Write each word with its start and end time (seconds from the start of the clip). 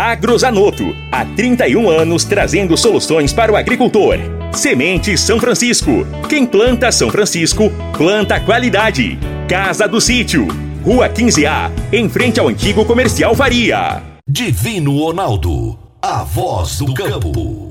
Agrozanoto. 0.00 0.96
Há 1.12 1.26
31 1.26 1.90
anos 1.90 2.24
trazendo 2.24 2.74
soluções 2.74 3.34
para 3.34 3.52
o 3.52 3.56
agricultor. 3.56 4.16
Semente 4.50 5.18
São 5.18 5.38
Francisco. 5.38 6.06
Quem 6.26 6.46
planta 6.46 6.90
São 6.90 7.10
Francisco, 7.10 7.70
planta 7.98 8.40
qualidade. 8.40 9.18
Casa 9.46 9.86
do 9.86 10.00
Sítio. 10.00 10.48
Rua 10.82 11.06
15A, 11.10 11.70
em 11.92 12.08
frente 12.08 12.40
ao 12.40 12.48
antigo 12.48 12.82
comercial 12.86 13.34
Faria. 13.34 14.02
Divino 14.26 14.96
Ronaldo. 14.96 15.78
A 16.00 16.24
voz 16.24 16.78
do 16.78 16.94
campo. 16.94 17.70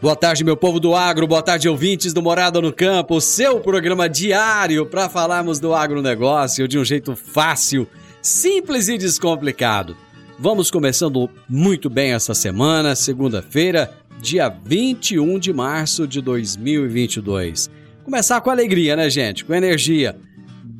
Boa 0.00 0.16
tarde, 0.16 0.42
meu 0.42 0.56
povo 0.56 0.80
do 0.80 0.94
agro, 0.94 1.26
boa 1.26 1.42
tarde, 1.42 1.68
ouvintes 1.68 2.14
do 2.14 2.22
Morada 2.22 2.60
no 2.62 2.72
Campo, 2.72 3.20
seu 3.20 3.60
programa 3.60 4.08
diário 4.08 4.86
para 4.86 5.08
falarmos 5.08 5.58
do 5.58 5.74
agronegócio 5.74 6.68
de 6.68 6.78
um 6.78 6.84
jeito 6.84 7.16
fácil, 7.16 7.88
simples 8.26 8.88
e 8.88 8.98
descomplicado. 8.98 9.96
Vamos 10.38 10.70
começando 10.70 11.30
muito 11.48 11.88
bem 11.88 12.12
essa 12.12 12.34
semana, 12.34 12.96
segunda-feira, 12.96 13.94
dia 14.20 14.48
21 14.48 15.38
de 15.38 15.52
março 15.52 16.06
de 16.08 16.20
2022. 16.20 17.70
Começar 18.04 18.40
com 18.40 18.50
alegria, 18.50 18.96
né, 18.96 19.08
gente? 19.08 19.44
Com 19.44 19.54
energia. 19.54 20.16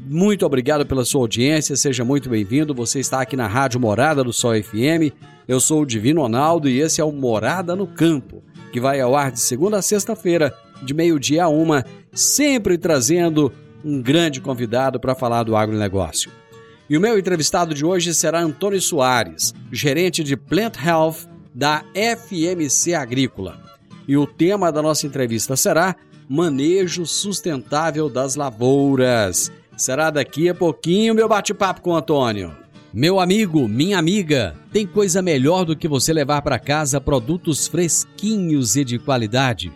Muito 0.08 0.44
obrigado 0.44 0.84
pela 0.84 1.04
sua 1.04 1.20
audiência, 1.22 1.76
seja 1.76 2.04
muito 2.04 2.28
bem-vindo. 2.28 2.74
Você 2.74 3.00
está 3.00 3.20
aqui 3.20 3.36
na 3.36 3.46
Rádio 3.46 3.80
Morada 3.80 4.24
do 4.24 4.32
Sol 4.32 4.60
FM. 4.60 5.14
Eu 5.46 5.60
sou 5.60 5.82
o 5.82 5.86
Divino 5.86 6.22
Ronaldo 6.22 6.68
e 6.68 6.80
esse 6.80 7.00
é 7.00 7.04
o 7.04 7.12
Morada 7.12 7.76
no 7.76 7.86
Campo 7.86 8.42
que 8.72 8.80
vai 8.80 9.00
ao 9.00 9.16
ar 9.16 9.32
de 9.32 9.40
segunda 9.40 9.78
a 9.78 9.82
sexta-feira, 9.82 10.52
de 10.82 10.92
meio-dia 10.92 11.44
a 11.44 11.48
uma, 11.48 11.82
sempre 12.12 12.76
trazendo 12.76 13.50
um 13.82 14.02
grande 14.02 14.38
convidado 14.38 15.00
para 15.00 15.14
falar 15.14 15.44
do 15.44 15.56
agronegócio. 15.56 16.30
E 16.88 16.96
o 16.96 17.00
meu 17.00 17.18
entrevistado 17.18 17.74
de 17.74 17.84
hoje 17.84 18.14
será 18.14 18.40
Antônio 18.40 18.80
Soares, 18.80 19.52
gerente 19.72 20.22
de 20.22 20.36
Plant 20.36 20.76
Health 20.76 21.28
da 21.52 21.84
FMC 21.92 22.94
Agrícola. 22.94 23.60
E 24.06 24.16
o 24.16 24.24
tema 24.24 24.70
da 24.70 24.80
nossa 24.80 25.04
entrevista 25.04 25.56
será 25.56 25.96
Manejo 26.28 27.04
Sustentável 27.04 28.08
das 28.08 28.36
Lavouras. 28.36 29.50
Será 29.76 30.10
daqui 30.10 30.48
a 30.48 30.54
pouquinho 30.54 31.12
meu 31.12 31.28
bate-papo 31.28 31.80
com 31.80 31.90
o 31.90 31.96
Antônio. 31.96 32.56
Meu 32.94 33.18
amigo, 33.18 33.66
minha 33.66 33.98
amiga, 33.98 34.54
tem 34.72 34.86
coisa 34.86 35.20
melhor 35.20 35.64
do 35.64 35.74
que 35.74 35.88
você 35.88 36.12
levar 36.12 36.40
para 36.40 36.56
casa 36.56 37.00
produtos 37.00 37.66
fresquinhos 37.66 38.76
e 38.76 38.84
de 38.84 38.96
qualidade? 38.96 39.72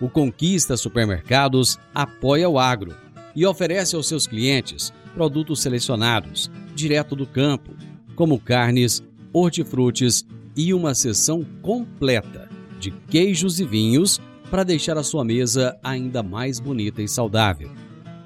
O 0.00 0.10
Conquista 0.10 0.76
Supermercados 0.76 1.78
apoia 1.94 2.48
o 2.48 2.58
agro 2.58 2.96
e 3.34 3.46
oferece 3.46 3.94
aos 3.94 4.08
seus 4.08 4.26
clientes 4.26 4.92
produtos 5.08 5.60
selecionados, 5.60 6.50
direto 6.74 7.16
do 7.16 7.26
campo, 7.26 7.72
como 8.14 8.38
carnes, 8.38 9.02
hortifrutis 9.32 10.26
e 10.56 10.72
uma 10.74 10.94
seção 10.94 11.44
completa 11.62 12.48
de 12.80 12.90
queijos 12.90 13.60
e 13.60 13.64
vinhos 13.64 14.20
para 14.50 14.64
deixar 14.64 14.96
a 14.96 15.02
sua 15.02 15.24
mesa 15.24 15.76
ainda 15.82 16.22
mais 16.22 16.58
bonita 16.58 17.02
e 17.02 17.08
saudável. 17.08 17.70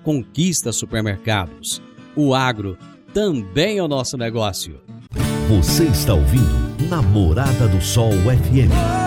Conquista 0.02 0.72
Supermercados. 0.72 1.82
O 2.14 2.34
agro 2.34 2.76
também 3.12 3.78
é 3.78 3.82
o 3.82 3.88
nosso 3.88 4.16
negócio. 4.16 4.80
Você 5.48 5.84
está 5.84 6.14
ouvindo 6.14 6.88
Namorada 6.88 7.68
do 7.68 7.80
Sol 7.80 8.12
FM. 8.12 9.01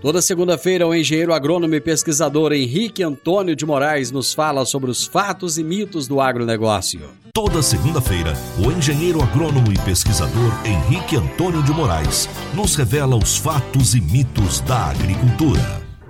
Toda 0.00 0.22
segunda-feira, 0.22 0.86
o 0.86 0.94
engenheiro 0.94 1.30
agrônomo 1.30 1.74
e 1.74 1.80
pesquisador 1.80 2.54
Henrique 2.54 3.02
Antônio 3.02 3.54
de 3.54 3.66
Moraes 3.66 4.10
nos 4.10 4.32
fala 4.32 4.64
sobre 4.64 4.90
os 4.90 5.06
fatos 5.06 5.58
e 5.58 5.62
mitos 5.62 6.08
do 6.08 6.22
agronegócio. 6.22 7.02
Toda 7.34 7.60
segunda-feira, 7.60 8.32
o 8.66 8.72
engenheiro 8.72 9.22
agrônomo 9.22 9.70
e 9.70 9.78
pesquisador 9.84 10.52
Henrique 10.64 11.16
Antônio 11.16 11.62
de 11.62 11.70
Moraes 11.72 12.30
nos 12.54 12.74
revela 12.76 13.14
os 13.14 13.36
fatos 13.36 13.94
e 13.94 14.00
mitos 14.00 14.62
da 14.62 14.86
agricultura. 14.86 15.60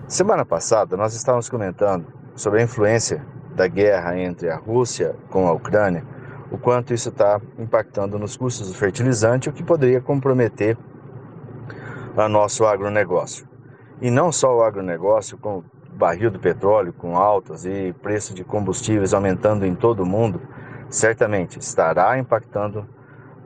Semana 0.06 0.44
passada, 0.44 0.96
nós 0.96 1.12
estávamos 1.16 1.48
comentando 1.48 2.06
sobre 2.36 2.60
a 2.60 2.62
influência 2.62 3.26
da 3.56 3.66
guerra 3.66 4.16
entre 4.16 4.50
a 4.50 4.56
Rússia 4.56 5.16
com 5.30 5.48
a 5.48 5.52
Ucrânia, 5.52 6.06
o 6.52 6.56
quanto 6.56 6.94
isso 6.94 7.08
está 7.08 7.40
impactando 7.58 8.20
nos 8.20 8.36
custos 8.36 8.68
do 8.68 8.74
fertilizante, 8.74 9.48
o 9.48 9.52
que 9.52 9.64
poderia 9.64 10.00
comprometer 10.00 10.78
o 12.16 12.28
nosso 12.28 12.64
agronegócio. 12.64 13.49
E 14.00 14.10
não 14.10 14.32
só 14.32 14.56
o 14.56 14.62
agronegócio, 14.62 15.36
com 15.36 15.58
o 15.58 15.64
barril 15.92 16.30
do 16.30 16.38
petróleo 16.38 16.90
com 16.92 17.16
altas 17.16 17.66
e 17.66 17.94
preço 18.02 18.32
de 18.32 18.42
combustíveis 18.42 19.12
aumentando 19.12 19.66
em 19.66 19.74
todo 19.74 20.00
o 20.00 20.06
mundo, 20.06 20.40
certamente 20.88 21.58
estará 21.58 22.18
impactando 22.18 22.88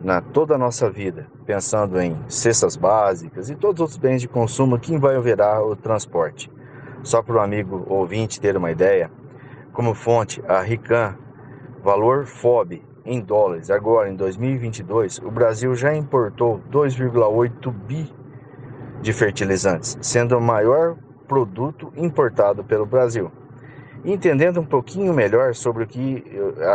na 0.00 0.20
toda 0.20 0.54
a 0.54 0.58
nossa 0.58 0.88
vida, 0.88 1.26
pensando 1.44 2.00
em 2.00 2.16
cestas 2.28 2.76
básicas 2.76 3.50
e 3.50 3.56
todos 3.56 3.80
os 3.80 3.80
outros 3.80 3.98
bens 3.98 4.20
de 4.20 4.28
consumo 4.28 4.78
que 4.78 4.94
envolverá 4.94 5.60
o 5.60 5.74
transporte. 5.74 6.52
Só 7.02 7.20
para 7.20 7.36
o 7.36 7.40
amigo 7.40 7.84
ouvinte 7.88 8.40
ter 8.40 8.56
uma 8.56 8.70
ideia, 8.70 9.10
como 9.72 9.92
fonte 9.92 10.40
a 10.46 10.60
Rican, 10.60 11.16
valor 11.82 12.26
FOB 12.26 12.80
em 13.04 13.20
dólares. 13.20 13.70
Agora, 13.70 14.08
em 14.08 14.14
2022, 14.14 15.18
o 15.18 15.30
Brasil 15.32 15.74
já 15.74 15.94
importou 15.94 16.60
2,8 16.70 17.72
bi 17.72 18.23
de 19.04 19.12
fertilizantes, 19.12 19.98
sendo 20.00 20.38
o 20.38 20.40
maior 20.40 20.96
produto 21.28 21.92
importado 21.94 22.64
pelo 22.64 22.86
Brasil. 22.86 23.30
Entendendo 24.02 24.60
um 24.60 24.64
pouquinho 24.64 25.12
melhor 25.12 25.54
sobre 25.54 25.84
o 25.84 25.86
que 25.86 26.24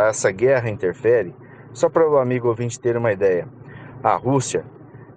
essa 0.08 0.30
guerra 0.30 0.70
interfere, 0.70 1.34
só 1.72 1.88
para 1.88 2.08
o 2.08 2.18
amigo 2.18 2.46
ouvinte 2.46 2.78
ter 2.78 2.96
uma 2.96 3.10
ideia, 3.10 3.48
a 4.00 4.14
Rússia 4.14 4.64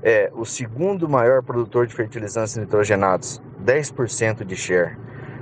é 0.01 0.31
o 0.33 0.43
segundo 0.43 1.07
maior 1.07 1.43
produtor 1.43 1.85
de 1.85 1.93
fertilizantes 1.93 2.57
nitrogenados, 2.57 3.39
10% 3.63 4.43
de 4.43 4.55
share. 4.55 4.97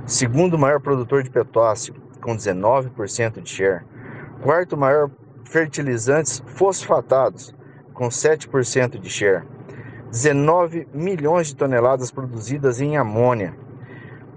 Segundo 0.05 0.57
maior 0.57 0.81
produtor 0.81 1.23
de 1.23 1.29
potássio, 1.29 1.95
com 2.21 2.35
19% 2.35 3.41
de 3.41 3.49
share. 3.49 3.85
Quarto 4.41 4.75
maior 4.75 5.09
fertilizantes 5.45 6.43
fosfatados, 6.47 7.55
com 7.93 8.09
7% 8.09 8.99
de 8.99 9.09
share. 9.09 9.43
19 10.11 10.89
milhões 10.93 11.47
de 11.47 11.55
toneladas 11.55 12.11
produzidas 12.11 12.81
em 12.81 12.97
amônia. 12.97 13.53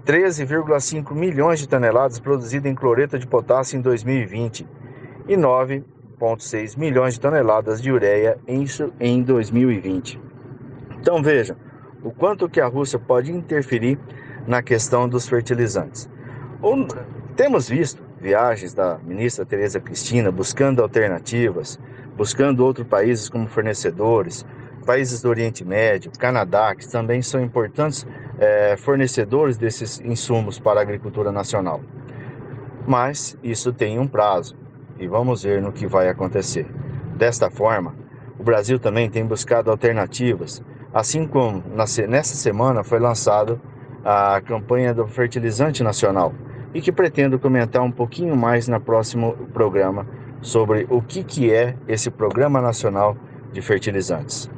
13,5 0.05 1.13
milhões 1.13 1.59
de 1.59 1.67
toneladas 1.67 2.17
produzidas 2.17 2.71
em 2.71 2.75
cloreto 2.75 3.19
de 3.19 3.27
potássio 3.27 3.77
em 3.77 3.81
2020 3.81 4.65
e 5.27 5.35
9,6 5.35 6.77
milhões 6.77 7.15
de 7.15 7.19
toneladas 7.19 7.81
de 7.81 7.91
ureia 7.91 8.37
em 8.47 9.21
2020. 9.21 10.21
Então 11.01 11.21
vejam 11.21 11.57
o 12.01 12.09
quanto 12.09 12.47
que 12.47 12.61
a 12.61 12.67
Rússia 12.67 12.97
pode 12.97 13.33
interferir 13.33 13.99
na 14.47 14.63
questão 14.63 15.09
dos 15.09 15.27
fertilizantes. 15.27 16.09
Temos 17.35 17.67
visto 17.67 18.01
viagens 18.21 18.73
da 18.73 18.97
ministra 19.03 19.45
Tereza 19.45 19.81
Cristina 19.81 20.31
buscando 20.31 20.81
alternativas, 20.81 21.77
buscando 22.15 22.63
outros 22.63 22.87
países 22.87 23.27
como 23.27 23.45
fornecedores, 23.47 24.45
países 24.85 25.21
do 25.21 25.29
Oriente 25.29 25.65
Médio, 25.65 26.11
Canadá, 26.17 26.73
que 26.75 26.87
também 26.87 27.21
são 27.21 27.41
importantes 27.41 28.07
é, 28.37 28.77
fornecedores 28.77 29.57
desses 29.57 29.99
insumos 29.99 30.59
para 30.59 30.79
a 30.79 30.83
agricultura 30.83 31.31
nacional. 31.31 31.81
Mas 32.87 33.37
isso 33.43 33.73
tem 33.73 33.99
um 33.99 34.07
prazo. 34.07 34.55
e 34.97 35.07
vamos 35.07 35.43
ver 35.43 35.61
no 35.61 35.73
que 35.73 35.85
vai 35.85 36.07
acontecer. 36.07 36.65
Desta 37.17 37.49
forma, 37.49 37.93
o 38.39 38.43
Brasil 38.43 38.79
também 38.79 39.09
tem 39.09 39.25
buscado 39.25 39.69
alternativas, 39.69 40.61
assim 40.93 41.27
como 41.27 41.61
nessa 41.67 42.35
semana 42.35 42.81
foi 42.81 42.99
lançado 42.99 43.59
a 44.05 44.39
campanha 44.39 44.93
do 44.93 45.05
fertilizante 45.05 45.83
nacional 45.83 46.33
e 46.73 46.79
que 46.79 46.91
pretendo 46.91 47.39
comentar 47.39 47.81
um 47.81 47.91
pouquinho 47.91 48.37
mais 48.37 48.67
no 48.67 48.79
próximo 48.79 49.33
programa 49.53 50.07
sobre 50.41 50.85
o 50.89 51.01
que, 51.01 51.23
que 51.23 51.51
é 51.51 51.75
esse 51.87 52.11
Programa 52.11 52.61
Nacional 52.61 53.17
de 53.51 53.61
Fertilizantes. 53.61 54.49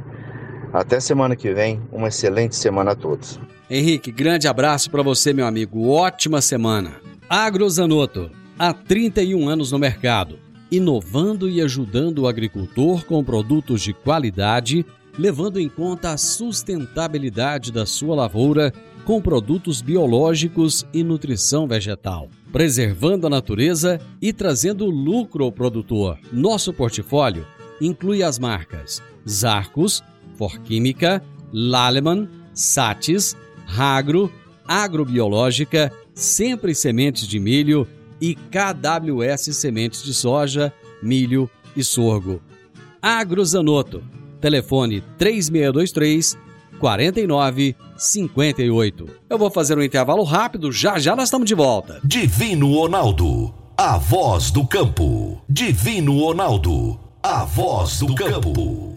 Até 0.73 0.99
semana 0.99 1.35
que 1.35 1.53
vem, 1.53 1.81
uma 1.91 2.07
excelente 2.07 2.55
semana 2.55 2.91
a 2.91 2.95
todos. 2.95 3.39
Henrique, 3.69 4.11
grande 4.11 4.47
abraço 4.47 4.89
para 4.89 5.03
você, 5.03 5.33
meu 5.33 5.45
amigo. 5.45 5.89
Ótima 5.89 6.41
semana. 6.41 7.01
Agrozanoto, 7.29 8.29
há 8.57 8.73
31 8.73 9.49
anos 9.49 9.71
no 9.71 9.79
mercado, 9.79 10.39
inovando 10.71 11.49
e 11.49 11.61
ajudando 11.61 12.19
o 12.19 12.27
agricultor 12.27 13.05
com 13.05 13.23
produtos 13.23 13.81
de 13.81 13.93
qualidade, 13.93 14.85
levando 15.17 15.59
em 15.59 15.67
conta 15.67 16.11
a 16.11 16.17
sustentabilidade 16.17 17.71
da 17.71 17.85
sua 17.85 18.15
lavoura 18.15 18.71
com 19.03 19.21
produtos 19.21 19.81
biológicos 19.81 20.85
e 20.93 21.03
nutrição 21.03 21.65
vegetal, 21.65 22.29
preservando 22.51 23.25
a 23.25 23.29
natureza 23.29 23.99
e 24.21 24.33
trazendo 24.33 24.85
lucro 24.85 25.45
ao 25.45 25.51
produtor. 25.51 26.19
Nosso 26.31 26.73
portfólio 26.73 27.45
inclui 27.81 28.21
as 28.21 28.37
marcas 28.37 29.01
Zarcos, 29.27 30.01
Forquímica, 30.37 31.23
Laleman, 31.51 32.29
Satis, 32.53 33.35
Ragro, 33.65 34.31
Agrobiológica, 34.67 35.91
Sempre 36.13 36.73
Sementes 36.73 37.27
de 37.27 37.39
Milho 37.39 37.87
e 38.19 38.35
KWS 38.35 39.55
Sementes 39.55 40.03
de 40.03 40.13
Soja, 40.13 40.73
Milho 41.01 41.49
e 41.75 41.83
Sorgo. 41.83 42.41
Agrozanoto. 43.01 44.03
Telefone 44.41 45.01
3623 45.17 46.37
49 46.79 47.75
58. 47.97 49.05
Eu 49.29 49.37
vou 49.37 49.49
fazer 49.49 49.77
um 49.77 49.81
intervalo 49.81 50.23
rápido, 50.23 50.71
já 50.71 50.99
já 50.99 51.15
nós 51.15 51.25
estamos 51.25 51.47
de 51.47 51.55
volta. 51.55 51.99
Divino 52.03 52.73
Ronaldo, 52.73 53.53
a 53.75 53.97
voz 53.97 54.51
do 54.51 54.65
campo. 54.65 55.41
Divino 55.49 56.19
Ronaldo, 56.19 56.99
a 57.23 57.43
voz 57.43 57.99
do 57.99 58.13
campo. 58.13 58.96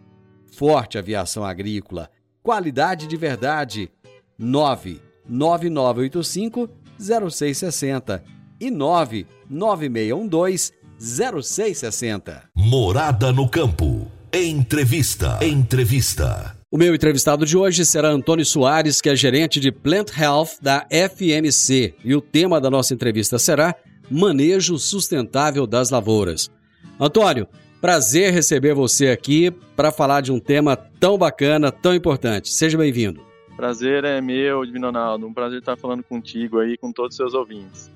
Forte 0.51 0.97
Aviação 0.97 1.43
Agrícola, 1.43 2.09
qualidade 2.43 3.07
de 3.07 3.17
verdade. 3.17 3.89
99985 4.37 6.69
0660 6.99 8.23
e 8.59 8.69
99612 8.69 10.81
0660. 11.01 12.43
Morada 12.55 13.31
no 13.31 13.49
campo. 13.49 14.07
Entrevista. 14.31 15.39
Entrevista. 15.41 16.55
O 16.71 16.77
meu 16.77 16.93
entrevistado 16.93 17.45
de 17.45 17.57
hoje 17.57 17.85
será 17.85 18.09
Antônio 18.09 18.45
Soares, 18.45 19.01
que 19.01 19.09
é 19.09 19.15
gerente 19.15 19.59
de 19.59 19.71
Plant 19.71 20.11
Health 20.17 20.61
da 20.61 20.85
FMC, 20.89 21.95
e 22.05 22.15
o 22.15 22.21
tema 22.21 22.61
da 22.61 22.69
nossa 22.69 22.93
entrevista 22.93 23.39
será 23.39 23.75
Manejo 24.09 24.77
Sustentável 24.77 25.65
das 25.65 25.89
Lavouras. 25.89 26.51
Antônio, 26.99 27.47
prazer 27.81 28.31
receber 28.31 28.75
você 28.75 29.09
aqui 29.09 29.49
para 29.75 29.91
falar 29.91 30.21
de 30.21 30.31
um 30.31 30.39
tema 30.39 30.77
tão 30.77 31.17
bacana, 31.17 31.71
tão 31.71 31.95
importante. 31.95 32.53
Seja 32.53 32.77
bem-vindo. 32.77 33.19
Prazer 33.57 34.05
é 34.05 34.21
meu, 34.21 34.63
Divino 34.63 34.87
Ronaldo. 34.87 35.25
Um 35.25 35.33
prazer 35.33 35.59
estar 35.59 35.75
falando 35.75 36.03
contigo 36.03 36.59
aí, 36.59 36.77
com 36.77 36.91
todos 36.91 37.13
os 37.13 37.17
seus 37.17 37.33
ouvintes. 37.33 37.91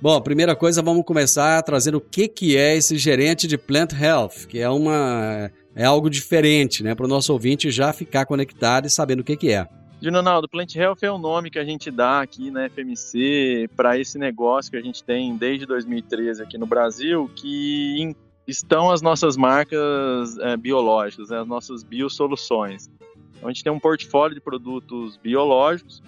Bom, 0.00 0.20
primeira 0.20 0.56
coisa, 0.56 0.80
vamos 0.80 1.04
começar 1.04 1.62
trazendo 1.62 1.98
o 1.98 2.00
que, 2.00 2.26
que 2.26 2.56
é 2.56 2.76
esse 2.76 2.96
gerente 2.96 3.46
de 3.46 3.58
Plant 3.58 3.92
Health, 3.92 4.46
que 4.48 4.60
é 4.60 4.68
uma 4.68 5.50
é 5.74 5.84
algo 5.84 6.08
diferente, 6.08 6.82
né? 6.82 6.94
Para 6.94 7.04
o 7.04 7.08
nosso 7.08 7.32
ouvinte 7.32 7.70
já 7.70 7.92
ficar 7.92 8.24
conectado 8.24 8.86
e 8.86 8.90
sabendo 8.90 9.20
o 9.20 9.24
que, 9.24 9.36
que 9.36 9.50
é. 9.50 9.68
Ronaldo, 10.02 10.48
Plant 10.48 10.74
Health 10.76 10.98
é 11.02 11.10
o 11.10 11.18
nome 11.18 11.50
que 11.50 11.58
a 11.58 11.64
gente 11.64 11.90
dá 11.90 12.20
aqui 12.20 12.50
na 12.50 12.68
FMC 12.68 13.68
para 13.76 13.98
esse 13.98 14.16
negócio 14.18 14.70
que 14.70 14.76
a 14.76 14.82
gente 14.82 15.02
tem 15.02 15.36
desde 15.36 15.66
2013 15.66 16.42
aqui 16.42 16.56
no 16.56 16.66
Brasil, 16.66 17.28
que 17.34 18.14
estão 18.48 18.90
as 18.90 19.02
nossas 19.02 19.36
marcas 19.36 20.38
é, 20.38 20.56
biológicas, 20.56 21.28
né, 21.28 21.38
as 21.38 21.46
nossas 21.46 21.84
biosoluções. 21.84 22.88
Então, 23.36 23.48
a 23.48 23.52
gente 23.52 23.62
tem 23.62 23.70
um 23.70 23.78
portfólio 23.78 24.34
de 24.34 24.40
produtos 24.40 25.18
biológicos 25.18 26.02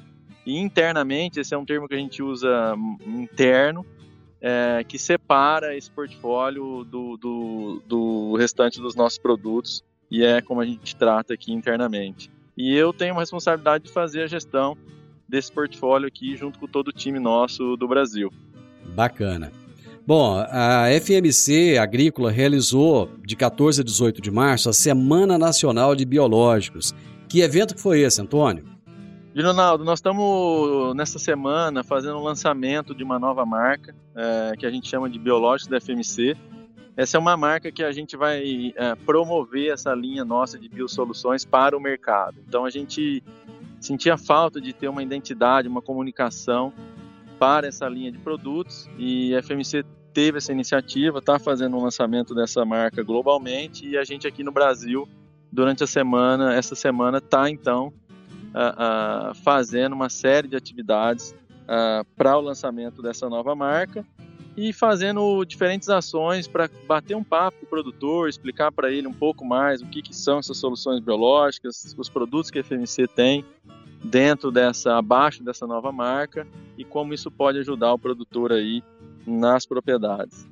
e 0.46 0.58
internamente, 0.58 1.38
esse 1.38 1.54
é 1.54 1.58
um 1.58 1.66
termo 1.66 1.86
que 1.86 1.94
a 1.94 1.98
gente 1.98 2.22
usa 2.22 2.74
interno, 3.06 3.84
é, 4.40 4.82
que 4.88 4.98
separa 4.98 5.76
esse 5.76 5.90
portfólio 5.90 6.82
do, 6.82 7.18
do, 7.18 7.82
do 7.86 8.36
restante 8.36 8.80
dos 8.80 8.96
nossos 8.96 9.18
produtos 9.18 9.84
e 10.10 10.24
é 10.24 10.40
como 10.40 10.62
a 10.62 10.64
gente 10.64 10.96
trata 10.96 11.34
aqui 11.34 11.52
internamente. 11.52 12.30
E 12.56 12.74
eu 12.74 12.92
tenho 12.92 13.12
uma 13.14 13.20
responsabilidade 13.20 13.84
de 13.84 13.92
fazer 13.92 14.22
a 14.22 14.26
gestão 14.26 14.76
desse 15.28 15.52
portfólio 15.52 16.08
aqui 16.08 16.36
junto 16.36 16.58
com 16.58 16.66
todo 16.66 16.88
o 16.88 16.92
time 16.92 17.18
nosso 17.18 17.76
do 17.76 17.86
Brasil. 17.86 18.32
Bacana. 18.94 19.52
Bom, 20.06 20.42
a 20.50 20.86
FMC 21.00 21.78
Agrícola 21.78 22.30
realizou 22.30 23.10
de 23.24 23.36
14 23.36 23.82
a 23.82 23.84
18 23.84 24.20
de 24.20 24.30
março 24.30 24.68
a 24.68 24.72
Semana 24.72 25.38
Nacional 25.38 25.94
de 25.94 26.04
Biológicos. 26.04 26.94
Que 27.28 27.42
evento 27.42 27.74
que 27.74 27.80
foi 27.80 28.00
esse, 28.00 28.20
Antônio? 28.20 28.64
Ronaldo, 29.36 29.84
nós 29.84 30.00
estamos 30.00 30.94
nessa 30.96 31.18
semana 31.18 31.84
fazendo 31.84 32.16
o 32.16 32.20
um 32.20 32.24
lançamento 32.24 32.94
de 32.94 33.04
uma 33.04 33.18
nova 33.18 33.46
marca 33.46 33.94
é, 34.16 34.54
que 34.58 34.66
a 34.66 34.70
gente 34.70 34.88
chama 34.88 35.08
de 35.08 35.18
Biológicos 35.18 35.70
da 35.70 35.80
FMC. 35.80 36.36
Essa 36.96 37.16
é 37.16 37.20
uma 37.20 37.36
marca 37.36 37.70
que 37.70 37.84
a 37.84 37.92
gente 37.92 38.16
vai 38.16 38.72
é, 38.74 38.94
promover 39.06 39.72
essa 39.72 39.94
linha 39.94 40.24
nossa 40.24 40.58
de 40.58 40.68
biosoluções 40.68 41.44
para 41.44 41.76
o 41.76 41.80
mercado. 41.80 42.36
Então 42.46 42.64
a 42.64 42.70
gente 42.70 43.22
sentia 43.80 44.18
falta 44.18 44.60
de 44.60 44.72
ter 44.72 44.88
uma 44.88 45.02
identidade, 45.02 45.68
uma 45.68 45.80
comunicação 45.80 46.72
para 47.40 47.66
essa 47.66 47.88
linha 47.88 48.12
de 48.12 48.18
produtos 48.18 48.86
e 48.98 49.34
a 49.34 49.42
FMC 49.42 49.82
teve 50.12 50.36
essa 50.36 50.52
iniciativa, 50.52 51.20
está 51.20 51.38
fazendo 51.38 51.74
um 51.74 51.82
lançamento 51.82 52.34
dessa 52.34 52.66
marca 52.66 53.02
globalmente 53.02 53.88
e 53.88 53.96
a 53.96 54.04
gente 54.04 54.26
aqui 54.26 54.44
no 54.44 54.52
Brasil 54.52 55.08
durante 55.50 55.82
a 55.82 55.86
semana, 55.86 56.54
essa 56.54 56.74
semana 56.74 57.16
está 57.16 57.48
então 57.48 57.94
uh, 58.54 59.30
uh, 59.30 59.34
fazendo 59.36 59.94
uma 59.94 60.10
série 60.10 60.48
de 60.48 60.56
atividades 60.56 61.34
uh, 61.64 62.04
para 62.14 62.36
o 62.36 62.42
lançamento 62.42 63.00
dessa 63.00 63.26
nova 63.26 63.54
marca 63.54 64.04
e 64.54 64.70
fazendo 64.70 65.42
diferentes 65.46 65.88
ações 65.88 66.46
para 66.46 66.68
bater 66.86 67.16
um 67.16 67.24
papo 67.24 67.60
com 67.60 67.64
o 67.64 67.68
produtor, 67.68 68.28
explicar 68.28 68.70
para 68.70 68.90
ele 68.90 69.06
um 69.06 69.14
pouco 69.14 69.46
mais 69.46 69.80
o 69.80 69.86
que, 69.86 70.02
que 70.02 70.14
são 70.14 70.40
essas 70.40 70.58
soluções 70.58 71.00
biológicas, 71.00 71.94
os 71.96 72.08
produtos 72.10 72.50
que 72.50 72.58
a 72.58 72.62
FMC 72.64 73.08
tem 73.08 73.46
dentro 74.02 74.50
dessa, 74.50 74.96
abaixo 74.96 75.42
dessa 75.42 75.66
nova 75.66 75.92
marca 75.92 76.46
e 76.76 76.84
como 76.84 77.12
isso 77.12 77.30
pode 77.30 77.58
ajudar 77.58 77.92
o 77.92 77.98
produtor 77.98 78.52
aí 78.52 78.82
nas 79.26 79.66
propriedades. 79.66 80.48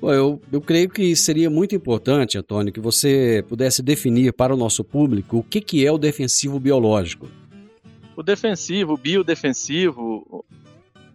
Bom, 0.00 0.12
eu, 0.12 0.40
eu 0.52 0.60
creio 0.60 0.90
que 0.90 1.16
seria 1.16 1.48
muito 1.48 1.74
importante, 1.74 2.36
Antônio, 2.36 2.72
que 2.72 2.80
você 2.80 3.44
pudesse 3.48 3.82
definir 3.82 4.32
para 4.32 4.54
o 4.54 4.56
nosso 4.56 4.84
público 4.84 5.38
o 5.38 5.42
que, 5.42 5.60
que 5.60 5.86
é 5.86 5.90
o 5.90 5.96
defensivo 5.96 6.60
biológico. 6.60 7.28
O 8.14 8.22
defensivo, 8.22 8.94
o 8.94 8.96
biodefensivo, 8.96 10.44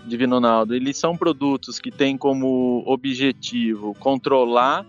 Divino 0.06 0.36
Ronaldo, 0.36 0.75
eles 0.75 0.98
são 0.98 1.15
produtos 1.15 1.80
que 1.80 1.91
têm 1.91 2.18
como 2.18 2.84
objetivo 2.88 3.96
controlar 4.00 4.86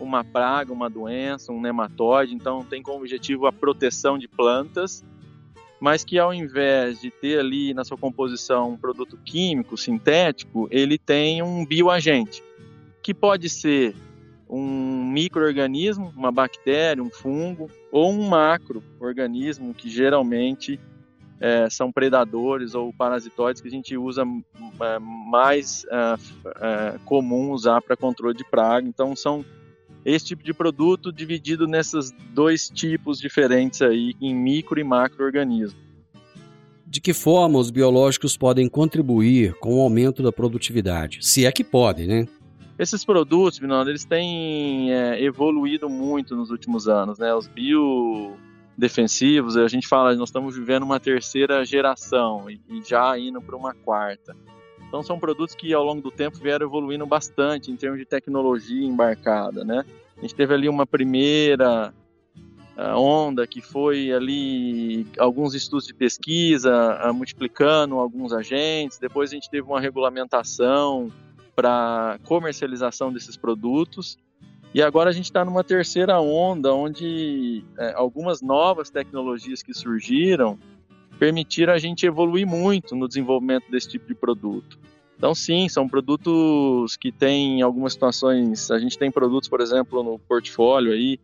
uma 0.00 0.24
praga, 0.24 0.72
uma 0.72 0.90
doença, 0.90 1.52
um 1.52 1.60
nematóide, 1.60 2.34
então 2.34 2.64
tem 2.64 2.82
como 2.82 2.98
objetivo 2.98 3.46
a 3.46 3.52
proteção 3.52 4.18
de 4.18 4.26
plantas, 4.26 5.04
mas 5.84 6.02
que 6.02 6.18
ao 6.18 6.32
invés 6.32 6.98
de 6.98 7.10
ter 7.10 7.38
ali 7.38 7.74
na 7.74 7.84
sua 7.84 7.98
composição 7.98 8.70
um 8.70 8.76
produto 8.78 9.18
químico, 9.22 9.76
sintético, 9.76 10.66
ele 10.70 10.96
tem 10.96 11.42
um 11.42 11.62
bioagente 11.66 12.42
que 13.02 13.12
pode 13.12 13.50
ser 13.50 13.94
um 14.48 15.04
microorganismo, 15.04 16.10
uma 16.16 16.32
bactéria, 16.32 17.02
um 17.02 17.10
fungo, 17.10 17.70
ou 17.92 18.10
um 18.10 18.26
macroorganismo, 18.26 19.74
que 19.74 19.90
geralmente 19.90 20.80
é, 21.38 21.68
são 21.68 21.92
predadores 21.92 22.74
ou 22.74 22.90
parasitóides 22.90 23.60
que 23.60 23.68
a 23.68 23.70
gente 23.70 23.94
usa 23.94 24.22
é, 24.80 24.98
mais 24.98 25.84
é, 25.90 26.14
é 26.94 26.98
comum 27.04 27.50
usar 27.50 27.82
para 27.82 27.94
controle 27.94 28.34
de 28.34 28.44
praga. 28.44 28.88
Então, 28.88 29.14
são 29.14 29.44
esse 30.04 30.26
tipo 30.26 30.44
de 30.44 30.52
produto 30.52 31.12
dividido 31.12 31.66
nesses 31.66 32.12
dois 32.32 32.68
tipos 32.68 33.18
diferentes 33.18 33.80
aí, 33.80 34.14
em 34.20 34.34
micro 34.34 34.78
e 34.78 34.84
macro-organismo. 34.84 35.78
De 36.86 37.00
que 37.00 37.14
forma 37.14 37.58
os 37.58 37.70
biológicos 37.70 38.36
podem 38.36 38.68
contribuir 38.68 39.54
com 39.54 39.78
o 39.78 39.80
aumento 39.80 40.22
da 40.22 40.30
produtividade? 40.30 41.20
Se 41.22 41.46
é 41.46 41.50
que 41.50 41.64
podem, 41.64 42.06
né? 42.06 42.28
Esses 42.78 43.02
produtos, 43.04 43.58
Vinaldo, 43.58 43.90
eles 43.90 44.04
têm 44.04 44.92
é, 44.92 45.20
evoluído 45.22 45.88
muito 45.88 46.36
nos 46.36 46.50
últimos 46.50 46.86
anos, 46.88 47.18
né? 47.18 47.34
Os 47.34 47.48
biodefensivos, 47.48 49.56
a 49.56 49.66
gente 49.68 49.86
fala, 49.86 50.14
nós 50.14 50.28
estamos 50.28 50.54
vivendo 50.56 50.82
uma 50.82 51.00
terceira 51.00 51.64
geração 51.64 52.50
e 52.50 52.60
já 52.84 53.18
indo 53.18 53.40
para 53.40 53.56
uma 53.56 53.72
quarta. 53.72 54.36
Então 54.88 55.02
são 55.02 55.18
produtos 55.18 55.54
que 55.54 55.72
ao 55.72 55.84
longo 55.84 56.00
do 56.00 56.10
tempo 56.10 56.38
vieram 56.38 56.66
evoluindo 56.66 57.04
bastante 57.06 57.70
em 57.70 57.76
termos 57.76 57.98
de 57.98 58.04
tecnologia 58.04 58.86
embarcada, 58.86 59.64
né? 59.64 59.84
A 60.16 60.20
gente 60.20 60.34
teve 60.34 60.54
ali 60.54 60.68
uma 60.68 60.86
primeira 60.86 61.92
uh, 62.76 62.96
onda 62.96 63.46
que 63.46 63.60
foi 63.60 64.12
ali 64.12 65.06
alguns 65.18 65.54
estudos 65.54 65.86
de 65.86 65.94
pesquisa 65.94 67.00
uh, 67.04 67.12
multiplicando 67.12 67.98
alguns 67.98 68.32
agentes, 68.32 68.98
depois 68.98 69.30
a 69.30 69.34
gente 69.34 69.50
teve 69.50 69.66
uma 69.66 69.80
regulamentação 69.80 71.10
para 71.56 72.18
comercialização 72.24 73.12
desses 73.12 73.36
produtos 73.36 74.16
e 74.72 74.82
agora 74.82 75.10
a 75.10 75.12
gente 75.12 75.26
está 75.26 75.44
numa 75.44 75.62
terceira 75.62 76.20
onda 76.20 76.74
onde 76.74 77.64
uh, 77.78 77.96
algumas 77.96 78.40
novas 78.42 78.90
tecnologias 78.90 79.62
que 79.62 79.72
surgiram 79.74 80.58
permitiram 81.24 81.72
a 81.72 81.78
gente 81.78 82.04
evoluir 82.04 82.46
muito 82.46 82.94
no 82.94 83.08
desenvolvimento 83.08 83.70
desse 83.70 83.88
tipo 83.88 84.06
de 84.06 84.14
produto. 84.14 84.78
Então, 85.16 85.34
sim, 85.34 85.70
são 85.70 85.88
produtos 85.88 86.98
que 86.98 87.10
têm 87.10 87.62
algumas 87.62 87.94
situações. 87.94 88.70
A 88.70 88.78
gente 88.78 88.98
tem 88.98 89.10
produtos, 89.10 89.48
por 89.48 89.62
exemplo, 89.62 90.02
no 90.02 90.18
portfólio 90.18 90.92
aí, 90.92 91.18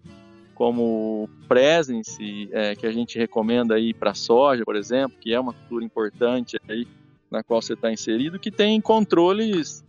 como 0.54 1.28
Presence, 1.46 2.48
é, 2.50 2.74
que 2.74 2.86
a 2.86 2.92
gente 2.92 3.18
recomenda 3.18 3.74
aí 3.74 3.92
para 3.92 4.14
soja, 4.14 4.64
por 4.64 4.74
exemplo, 4.74 5.18
que 5.20 5.34
é 5.34 5.40
uma 5.40 5.52
cultura 5.52 5.84
importante 5.84 6.58
aí 6.66 6.88
na 7.30 7.42
qual 7.42 7.60
você 7.60 7.74
está 7.74 7.92
inserido, 7.92 8.38
que 8.38 8.50
tem 8.50 8.80
controles 8.80 9.84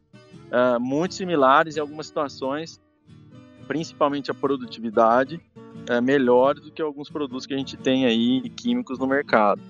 é, 0.52 0.78
muito 0.78 1.14
similares 1.14 1.78
em 1.78 1.80
algumas 1.80 2.08
situações, 2.08 2.82
principalmente 3.66 4.30
a 4.30 4.34
produtividade, 4.34 5.40
é, 5.88 6.02
melhor 6.02 6.56
do 6.56 6.70
que 6.70 6.82
alguns 6.82 7.10
produtos 7.10 7.46
que 7.46 7.54
a 7.54 7.58
gente 7.58 7.78
tem 7.78 8.06
aí 8.06 8.50
químicos 8.50 9.00
no 9.00 9.08
mercado. 9.08 9.62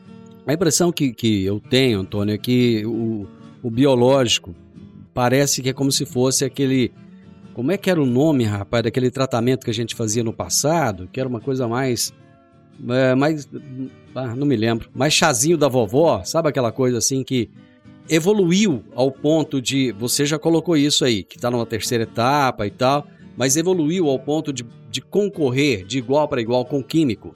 A 0.46 0.54
impressão 0.54 0.92
que, 0.92 1.14
que 1.14 1.46
eu 1.46 1.60
tenho, 1.60 2.00
Antônio, 2.00 2.34
é 2.34 2.38
que 2.38 2.84
o, 2.86 3.28
o 3.62 3.70
biológico 3.70 4.56
parece 5.14 5.62
que 5.62 5.70
é 5.70 5.74
como 5.74 5.92
se 5.92 6.06
fosse 6.06 6.44
aquele. 6.44 6.92
Como 7.54 7.72
é 7.72 7.78
que 7.78 7.90
era 7.90 8.02
o 8.02 8.06
nome, 8.06 8.46
rapaz, 8.46 8.84
daquele 8.84 9.12
tratamento 9.12 9.66
que 9.66 9.70
a 9.70 9.74
gente 9.74 9.94
fazia 9.94 10.24
no 10.24 10.34
passado? 10.34 11.08
Que 11.12 11.20
era 11.20 11.30
uma 11.30 11.40
coisa 11.40 11.68
mais. 11.68 12.14
É, 12.90 13.14
mais. 13.14 13.48
Ah, 14.16 14.36
não 14.36 14.48
me 14.48 14.56
lembro. 14.56 14.90
Mais 14.96 15.14
chazinho 15.14 15.58
da 15.58 15.68
vovó, 15.68 16.24
sabe 16.24 16.50
aquela 16.50 16.72
coisa 16.72 16.98
assim 16.98 17.24
que 17.24 17.50
evoluiu 18.10 18.84
ao 18.96 19.12
ponto 19.12 19.62
de. 19.62 19.92
Você 19.94 20.26
já 20.26 20.40
colocou 20.40 20.76
isso 20.76 21.06
aí, 21.06 21.24
que 21.24 21.36
está 21.36 21.52
numa 21.52 21.66
terceira 21.66 22.04
etapa 22.04 22.66
e 22.66 22.72
tal, 22.72 23.06
mas 23.38 23.58
evoluiu 23.58 24.10
ao 24.10 24.18
ponto 24.18 24.52
de, 24.52 24.66
de 24.90 25.02
concorrer 25.02 25.86
de 25.86 26.00
igual 26.00 26.28
para 26.28 26.42
igual 26.42 26.66
com 26.66 26.80
o 26.80 26.84
químico. 26.84 27.36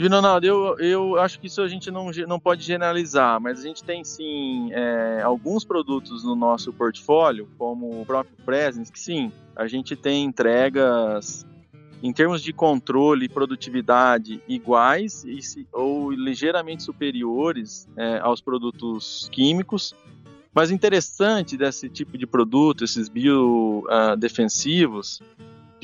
Ronaldo, 0.00 0.46
eu, 0.46 0.78
eu 0.78 1.18
acho 1.18 1.38
que 1.38 1.48
isso 1.48 1.60
a 1.60 1.68
gente 1.68 1.90
não, 1.90 2.10
não 2.26 2.40
pode 2.40 2.62
generalizar, 2.62 3.38
mas 3.40 3.60
a 3.60 3.62
gente 3.62 3.84
tem 3.84 4.02
sim 4.02 4.70
é, 4.72 5.20
alguns 5.22 5.64
produtos 5.64 6.24
no 6.24 6.34
nosso 6.34 6.72
portfólio, 6.72 7.46
como 7.58 8.00
o 8.00 8.06
próprio 8.06 8.34
Presence, 8.44 8.90
que 8.90 8.98
sim, 8.98 9.30
a 9.54 9.66
gente 9.66 9.94
tem 9.94 10.24
entregas 10.24 11.46
em 12.02 12.12
termos 12.12 12.42
de 12.42 12.52
controle 12.52 13.26
e 13.26 13.28
produtividade 13.28 14.42
iguais 14.48 15.22
e, 15.24 15.38
ou 15.72 16.10
ligeiramente 16.10 16.82
superiores 16.82 17.88
é, 17.96 18.18
aos 18.18 18.40
produtos 18.40 19.28
químicos. 19.30 19.94
Mas 20.54 20.70
interessante 20.70 21.56
desse 21.56 21.88
tipo 21.88 22.18
de 22.18 22.26
produto, 22.26 22.84
esses 22.84 23.08
biodefensivos, 23.08 25.20
uh, 25.20 25.24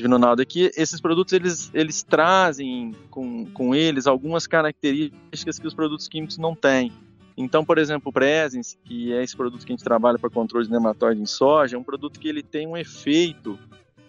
Ronaldo, 0.07 0.41
é 0.41 0.45
que 0.45 0.71
esses 0.75 1.01
produtos 1.01 1.33
eles, 1.33 1.71
eles 1.73 2.03
trazem 2.03 2.93
com, 3.09 3.45
com 3.47 3.75
eles 3.75 4.07
algumas 4.07 4.47
características 4.47 5.59
que 5.59 5.67
os 5.67 5.73
produtos 5.73 6.07
químicos 6.07 6.37
não 6.37 6.55
têm. 6.55 6.91
Então, 7.35 7.63
por 7.63 7.77
exemplo, 7.77 8.09
o 8.09 8.13
Presence, 8.13 8.77
que 8.83 9.13
é 9.13 9.23
esse 9.23 9.35
produto 9.35 9.65
que 9.65 9.71
a 9.71 9.75
gente 9.75 9.83
trabalha 9.83 10.19
para 10.19 10.29
controle 10.29 10.65
de 10.65 10.71
nematóide 10.71 11.21
em 11.21 11.25
soja, 11.25 11.77
é 11.77 11.79
um 11.79 11.83
produto 11.83 12.19
que 12.19 12.27
ele 12.27 12.43
tem 12.43 12.67
um 12.67 12.75
efeito 12.75 13.57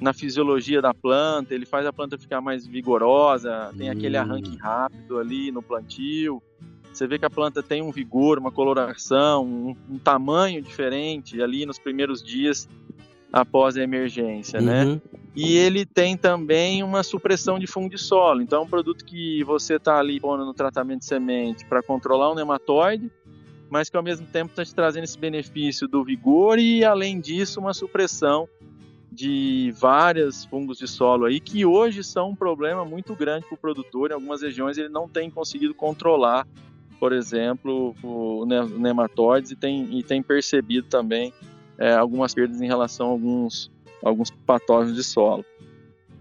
na 0.01 0.13
fisiologia 0.13 0.81
da 0.81 0.95
planta, 0.95 1.55
ele 1.55 1.67
faz 1.67 1.87
a 1.87 1.93
planta 1.93 2.19
ficar 2.19 2.41
mais 2.41 2.67
vigorosa, 2.67 3.73
tem 3.77 3.91
aquele 3.91 4.19
hum. 4.19 4.21
arranque 4.21 4.57
rápido 4.57 5.19
ali 5.19 5.53
no 5.53 5.63
plantio. 5.63 6.43
Você 6.93 7.07
vê 7.07 7.19
que 7.19 7.25
a 7.25 7.31
planta 7.31 7.63
tem 7.63 7.83
um 7.83 7.93
vigor, 7.93 8.39
uma 8.39 8.51
coloração, 8.51 9.45
um, 9.45 9.77
um 9.89 9.99
tamanho 9.99 10.61
diferente 10.61 11.41
ali 11.41 11.65
nos 11.65 11.79
primeiros 11.79 12.23
dias 12.23 12.69
após 13.33 13.77
a 13.77 13.83
emergência, 13.83 14.61
né? 14.61 14.85
uhum. 14.85 14.95
né? 14.95 15.01
E 15.35 15.57
ele 15.57 15.87
tem 15.87 16.17
também 16.17 16.83
uma 16.83 17.03
supressão 17.03 17.59
de 17.59 17.67
fungo 17.67 17.89
de 17.89 17.99
solo. 17.99 18.43
Então, 18.43 18.63
é 18.63 18.65
um 18.65 18.69
produto 18.69 19.05
que 19.05 19.45
você 19.45 19.77
está 19.77 19.99
ali 19.99 20.19
pondo 20.19 20.45
no 20.45 20.53
tratamento 20.53 21.01
de 21.01 21.05
semente 21.05 21.65
para 21.65 21.83
controlar 21.83 22.31
o 22.31 22.35
nematóide, 22.35 23.11
mas 23.71 23.89
que 23.89 23.97
ao 23.97 24.03
mesmo 24.03 24.27
tempo 24.27 24.51
está 24.51 24.65
te 24.65 24.75
trazendo 24.75 25.05
esse 25.05 25.17
benefício 25.17 25.87
do 25.87 26.03
vigor 26.05 26.59
e, 26.59 26.85
além 26.85 27.21
disso, 27.21 27.61
uma 27.61 27.73
supressão 27.73 28.49
de 29.13 29.73
vários 29.77 30.45
fungos 30.45 30.79
de 30.79 30.87
solo 30.87 31.25
aí 31.25 31.41
que 31.41 31.67
hoje 31.67 32.03
são 32.05 32.31
um 32.31 32.37
problema 32.37 32.85
muito 32.85 33.15
grande 33.15 33.47
para 33.47 33.55
o 33.55 33.59
produtor. 33.59 34.11
Em 34.11 34.15
algumas 34.15 34.43
regiões 34.43 34.79
ele 34.79 34.89
não 34.89 35.09
tem 35.09 35.31
conseguido 35.31 35.75
controlar, 35.75 36.47
por 36.99 37.13
exemplo, 37.13 37.95
o 38.03 38.45
nematóides 38.47 39.51
e 39.51 39.57
tem, 39.57 39.99
e 39.99 40.03
tem 40.03 40.23
percebido 40.23 40.87
também 40.89 41.33
é, 41.81 41.95
algumas 41.95 42.35
perdas 42.35 42.61
em 42.61 42.67
relação 42.67 43.07
a 43.07 43.11
alguns, 43.11 43.71
alguns 44.05 44.31
patógenos 44.31 44.95
de 44.95 45.03
solo. 45.03 45.45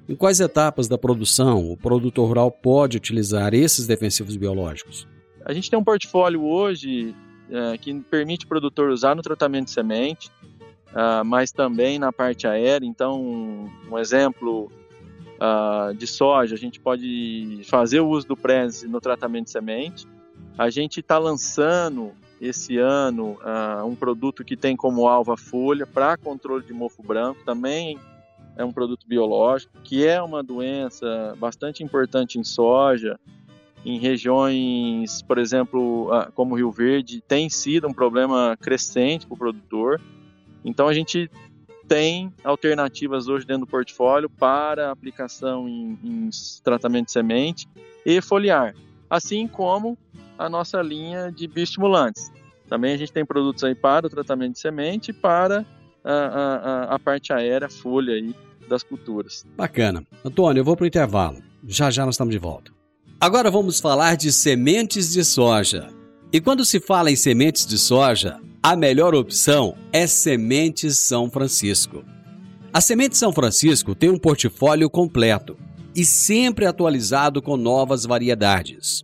Em 0.08 0.16
quais 0.16 0.40
etapas 0.40 0.88
da 0.88 0.98
produção 0.98 1.72
o 1.72 1.78
produtor 1.78 2.30
rural 2.30 2.50
pode 2.50 2.98
utilizar 2.98 3.54
esses 3.54 3.86
defensivos 3.86 4.36
biológicos? 4.38 5.08
A 5.46 5.54
gente 5.54 5.70
tem 5.70 5.78
um 5.78 5.84
portfólio 5.84 6.44
hoje 6.44 7.14
é, 7.52 7.78
que 7.78 7.94
permite 8.02 8.46
o 8.46 8.48
produtor 8.48 8.90
usar 8.90 9.16
no 9.16 9.22
tratamento 9.22 9.66
de 9.66 9.72
semente, 9.72 10.32
uh, 10.90 11.24
mas 11.26 11.52
também 11.52 12.00
na 12.00 12.12
parte 12.12 12.48
aérea. 12.48 12.86
Então, 12.86 13.70
um 13.92 14.00
exemplo 14.00 14.72
uh, 15.40 15.94
de 15.94 16.08
soja, 16.08 16.56
a 16.56 16.58
gente 16.58 16.80
pode 16.80 17.62
fazer 17.66 18.00
o 18.00 18.08
uso 18.08 18.28
do 18.28 18.38
Prezi 18.38 18.88
no 18.88 19.00
tratamento 19.02 19.46
de 19.46 19.52
semente. 19.52 20.08
A 20.58 20.70
gente 20.70 21.00
está 21.00 21.18
lançando 21.18 22.12
esse 22.42 22.78
ano 22.78 23.38
uh, 23.42 23.86
um 23.86 23.96
produto 23.96 24.44
que 24.44 24.56
tem 24.56 24.76
como 24.76 25.08
alvo 25.08 25.32
a 25.32 25.38
folha 25.38 25.86
para 25.86 26.18
controle 26.18 26.66
de 26.66 26.74
mofo 26.74 27.04
branco, 27.04 27.42
também 27.44 28.00
é 28.56 28.64
um 28.64 28.72
produto 28.72 29.08
biológico, 29.08 29.74
que 29.84 30.06
é 30.06 30.22
uma 30.22 30.44
doença 30.44 31.34
bastante 31.38 31.84
importante 31.84 32.38
em 32.38 32.44
soja, 32.44 33.20
em 33.86 33.98
regiões, 33.98 35.22
por 35.22 35.38
exemplo, 35.38 36.12
uh, 36.14 36.32
como 36.34 36.56
Rio 36.56 36.72
Verde, 36.72 37.22
tem 37.26 37.50
sido 37.50 37.88
um 37.88 37.94
problema 37.94 38.58
crescente 38.60 39.26
para 39.26 39.36
o 39.36 39.38
produtor. 39.38 40.02
Então 40.64 40.88
a 40.88 40.94
gente 40.94 41.32
tem 41.88 42.32
alternativas 42.44 43.28
hoje 43.28 43.46
dentro 43.46 43.66
do 43.66 43.70
portfólio 43.70 44.30
para 44.30 44.92
aplicação 44.92 45.68
em, 45.68 45.98
em 46.04 46.30
tratamento 46.64 47.08
de 47.08 47.14
semente 47.14 47.68
e 48.06 48.22
foliar, 48.22 48.76
assim 49.10 49.48
como 49.48 49.98
a 50.40 50.50
nossa 50.50 50.82
linha 50.82 51.30
de 51.32 51.48
bioestimulantes. 51.48 52.32
Também 52.70 52.94
a 52.94 52.98
gente 52.98 53.12
tem 53.12 53.26
produtos 53.26 53.64
aí 53.64 53.76
para 53.76 54.08
o 54.08 54.10
tratamento 54.10 54.54
de 54.54 54.60
semente 54.60 55.12
e 55.12 55.14
para 55.14 55.66
a, 56.04 56.14
a, 56.14 56.96
a 56.96 57.00
parte 57.00 57.34
aérea, 57.34 57.68
folha 57.70 58.14
aí 58.14 58.34
das 58.70 58.82
culturas. 58.82 59.46
Bacana. 59.58 60.04
Antônio, 60.24 60.62
eu 60.62 60.64
vou 60.64 60.78
para 60.78 60.86
o 60.86 60.88
intervalo. 60.88 61.38
Já 61.68 61.92
já 61.92 62.06
nós 62.06 62.16
estamos 62.16 62.32
de 62.32 62.40
volta. 62.40 62.72
Agora 63.20 63.52
vamos 63.52 63.82
falar 63.82 64.16
de 64.16 64.32
sementes 64.32 65.12
de 65.12 65.26
soja. 65.26 65.90
E 66.32 66.40
quando 66.40 66.64
se 66.64 66.80
fala 66.80 67.12
em 67.12 67.16
sementes 67.18 67.66
de 67.66 67.78
soja, 67.78 68.40
a 68.64 68.76
melhor 68.76 69.14
opção 69.14 69.76
é 69.92 70.08
Sementes 70.08 71.00
São 71.00 71.30
Francisco. 71.30 72.06
A 72.72 72.80
Semente 72.80 73.18
São 73.18 73.34
Francisco 73.34 73.94
tem 73.96 74.10
um 74.10 74.18
portfólio 74.18 74.90
completo 74.90 75.58
e 75.96 76.06
sempre 76.06 76.66
atualizado 76.66 77.42
com 77.42 77.58
novas 77.58 78.06
variedades. 78.06 79.04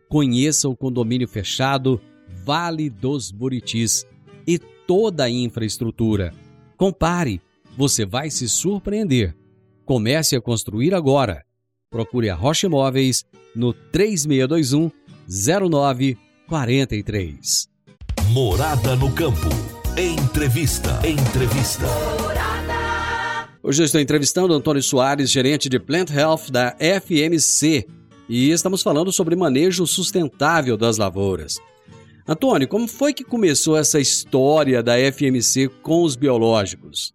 Conheça 0.11 0.67
o 0.67 0.75
condomínio 0.75 1.25
fechado 1.25 2.01
Vale 2.43 2.89
dos 2.89 3.31
Buritis 3.31 4.05
e 4.45 4.59
toda 4.59 5.23
a 5.23 5.29
infraestrutura. 5.29 6.33
Compare, 6.75 7.39
você 7.77 8.05
vai 8.05 8.29
se 8.29 8.49
surpreender. 8.49 9.33
Comece 9.85 10.35
a 10.35 10.41
construir 10.41 10.93
agora. 10.93 11.45
Procure 11.89 12.29
a 12.29 12.35
Rocha 12.35 12.67
Imóveis 12.67 13.23
no 13.55 13.71
3621 13.71 14.91
0943. 15.29 17.69
Morada 18.33 18.97
no 18.97 19.09
campo. 19.13 19.47
Entrevista. 19.97 20.99
Entrevista. 21.07 21.85
Hoje 23.63 23.81
eu 23.81 23.85
estou 23.85 24.01
entrevistando 24.01 24.53
Antônio 24.53 24.83
Soares, 24.83 25.31
gerente 25.31 25.69
de 25.69 25.79
Plant 25.79 26.09
Health 26.09 26.51
da 26.51 26.75
FMC, 26.77 27.87
e 28.31 28.49
estamos 28.49 28.81
falando 28.81 29.11
sobre 29.11 29.35
manejo 29.35 29.85
sustentável 29.85 30.77
das 30.77 30.97
lavouras. 30.97 31.59
Antônio, 32.25 32.65
como 32.65 32.87
foi 32.87 33.13
que 33.13 33.25
começou 33.25 33.75
essa 33.75 33.99
história 33.99 34.81
da 34.81 34.93
FMC 34.93 35.67
com 35.81 36.01
os 36.03 36.15
biológicos? 36.15 37.13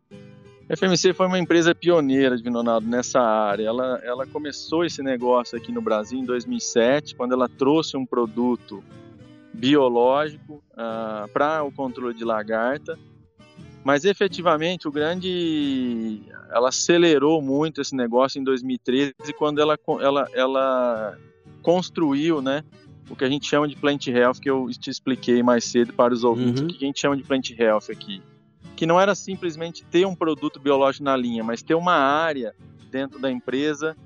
A 0.69 0.77
FMC 0.77 1.15
foi 1.15 1.27
uma 1.27 1.39
empresa 1.39 1.75
pioneira 1.75 2.37
de 2.37 2.43
Vinonaldo 2.43 2.87
nessa 2.87 3.19
área. 3.19 3.67
Ela, 3.67 3.99
ela 4.05 4.27
começou 4.27 4.85
esse 4.85 5.03
negócio 5.03 5.57
aqui 5.57 5.73
no 5.73 5.81
Brasil 5.81 6.19
em 6.19 6.25
2007, 6.25 7.15
quando 7.15 7.33
ela 7.33 7.49
trouxe 7.49 7.97
um 7.97 8.05
produto 8.05 8.85
biológico 9.55 10.63
uh, 10.73 11.27
para 11.33 11.63
o 11.63 11.73
controle 11.73 12.15
de 12.15 12.27
lagarta. 12.27 12.99
Mas 13.87 14.05
efetivamente 14.05 14.89
o 14.89 14.91
grande, 14.91 16.21
ela 16.51 16.71
acelerou 16.71 17.41
muito 17.41 17.81
esse 17.81 17.95
negócio 17.95 18.41
em 18.41 18.43
2013 18.43 19.15
quando 19.39 19.61
ela, 19.61 19.79
ela, 20.01 20.29
ela 20.35 21.17
construiu, 21.63 22.43
né, 22.43 22.65
o 23.09 23.15
que 23.15 23.25
a 23.25 23.29
gente 23.29 23.47
chama 23.47 23.69
de 23.69 23.77
plant 23.77 24.09
health 24.09 24.41
que 24.43 24.51
eu 24.51 24.69
te 24.71 24.91
expliquei 24.91 25.41
mais 25.41 25.67
cedo 25.67 25.93
para 25.93 26.13
os 26.13 26.25
ouvintes. 26.25 26.63
Uhum. 26.63 26.67
O 26.67 26.71
que 26.71 26.85
a 26.85 26.89
gente 26.89 26.99
chama 26.99 27.17
de 27.17 27.23
plant 27.23 27.49
health 27.57 27.89
aqui? 27.89 28.21
Que 28.75 28.87
não 28.87 29.01
era 29.01 29.15
simplesmente 29.15 29.85
ter 29.85 30.05
um 30.05 30.17
produto 30.17 30.59
biológico 30.59 31.05
na 31.05 31.17
linha, 31.17 31.45
mas 31.45 31.63
ter 31.63 31.77
uma 31.77 31.95
área 31.95 32.57
dentro 32.91 33.21
da 33.21 33.31
empresa, 33.31 33.97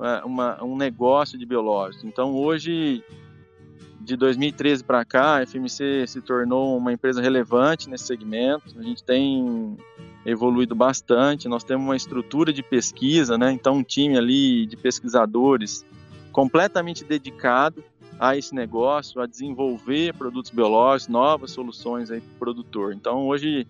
é, 0.00 0.24
uma, 0.24 0.60
um 0.64 0.76
negócio 0.76 1.38
de 1.38 1.46
biológicos. 1.46 2.02
Então 2.02 2.34
hoje 2.34 3.04
de 4.08 4.16
2013 4.16 4.82
para 4.82 5.04
cá, 5.04 5.36
a 5.36 5.46
FMC 5.46 6.06
se 6.06 6.22
tornou 6.22 6.78
uma 6.78 6.90
empresa 6.94 7.20
relevante 7.20 7.90
nesse 7.90 8.06
segmento. 8.06 8.74
A 8.78 8.82
gente 8.82 9.04
tem 9.04 9.76
evoluído 10.24 10.74
bastante. 10.74 11.46
Nós 11.46 11.62
temos 11.62 11.84
uma 11.84 11.94
estrutura 11.94 12.50
de 12.50 12.62
pesquisa, 12.62 13.36
né? 13.36 13.52
Então, 13.52 13.76
um 13.76 13.82
time 13.82 14.16
ali 14.16 14.64
de 14.64 14.78
pesquisadores 14.78 15.84
completamente 16.32 17.04
dedicado 17.04 17.84
a 18.18 18.34
esse 18.34 18.54
negócio, 18.54 19.20
a 19.20 19.26
desenvolver 19.26 20.14
produtos 20.14 20.50
biológicos, 20.50 21.12
novas 21.12 21.50
soluções 21.50 22.10
aí 22.10 22.22
para 22.22 22.32
o 22.34 22.38
produtor. 22.38 22.94
Então, 22.94 23.28
hoje 23.28 23.66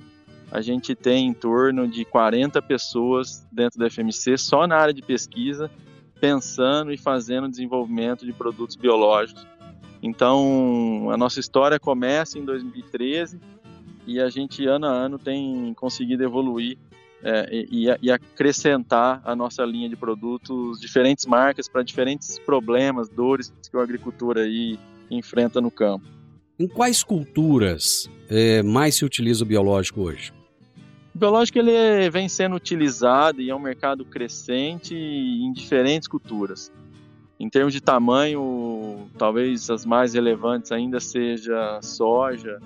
a 0.52 0.60
gente 0.60 0.94
tem 0.94 1.26
em 1.26 1.34
torno 1.34 1.88
de 1.88 2.04
40 2.04 2.62
pessoas 2.62 3.44
dentro 3.50 3.76
da 3.76 3.90
FMC 3.90 4.38
só 4.38 4.68
na 4.68 4.76
área 4.76 4.94
de 4.94 5.02
pesquisa, 5.02 5.68
pensando 6.20 6.92
e 6.92 6.96
fazendo 6.96 7.48
desenvolvimento 7.48 8.24
de 8.24 8.32
produtos 8.32 8.76
biológicos 8.76 9.44
então, 10.02 11.10
a 11.10 11.16
nossa 11.16 11.40
história 11.40 11.78
começa 11.78 12.38
em 12.38 12.44
2013 12.44 13.40
e 14.06 14.20
a 14.20 14.28
gente, 14.28 14.64
ano 14.66 14.86
a 14.86 14.90
ano, 14.90 15.18
tem 15.18 15.74
conseguido 15.74 16.22
evoluir 16.22 16.78
é, 17.22 17.48
e, 17.52 17.86
e, 18.00 18.10
acrescentar 18.10 19.20
a 19.24 19.34
nossa 19.34 19.64
linha 19.64 19.88
de 19.88 19.96
produtos, 19.96 20.80
diferentes 20.80 21.26
marcas 21.26 21.68
para 21.68 21.82
diferentes 21.82 22.38
problemas, 22.38 23.08
dores 23.08 23.52
que 23.68 23.76
o 23.76 23.80
agricultor 23.80 24.38
aí 24.38 24.78
enfrenta 25.10 25.60
no 25.60 25.70
campo. 25.70 26.06
Em 26.58 26.68
quais 26.68 27.02
culturas 27.02 28.08
é, 28.28 28.62
mais 28.62 28.96
se 28.96 29.04
utiliza 29.04 29.44
o 29.44 29.46
biológico 29.46 30.02
hoje? 30.02 30.32
O 31.14 31.18
biológico 31.18 31.58
ele 31.58 32.08
vem 32.10 32.28
sendo 32.28 32.54
utilizado 32.54 33.42
e 33.42 33.50
é 33.50 33.54
um 33.54 33.60
mercado 33.60 34.04
crescente 34.04 34.94
em 34.94 35.52
diferentes 35.52 36.06
culturas. 36.06 36.70
Em 37.40 37.48
termos 37.48 37.72
de 37.72 37.80
tamanho, 37.80 39.08
talvez 39.16 39.70
as 39.70 39.86
mais 39.86 40.14
relevantes 40.14 40.72
ainda 40.72 40.98
seja 40.98 41.78
soja 41.80 42.60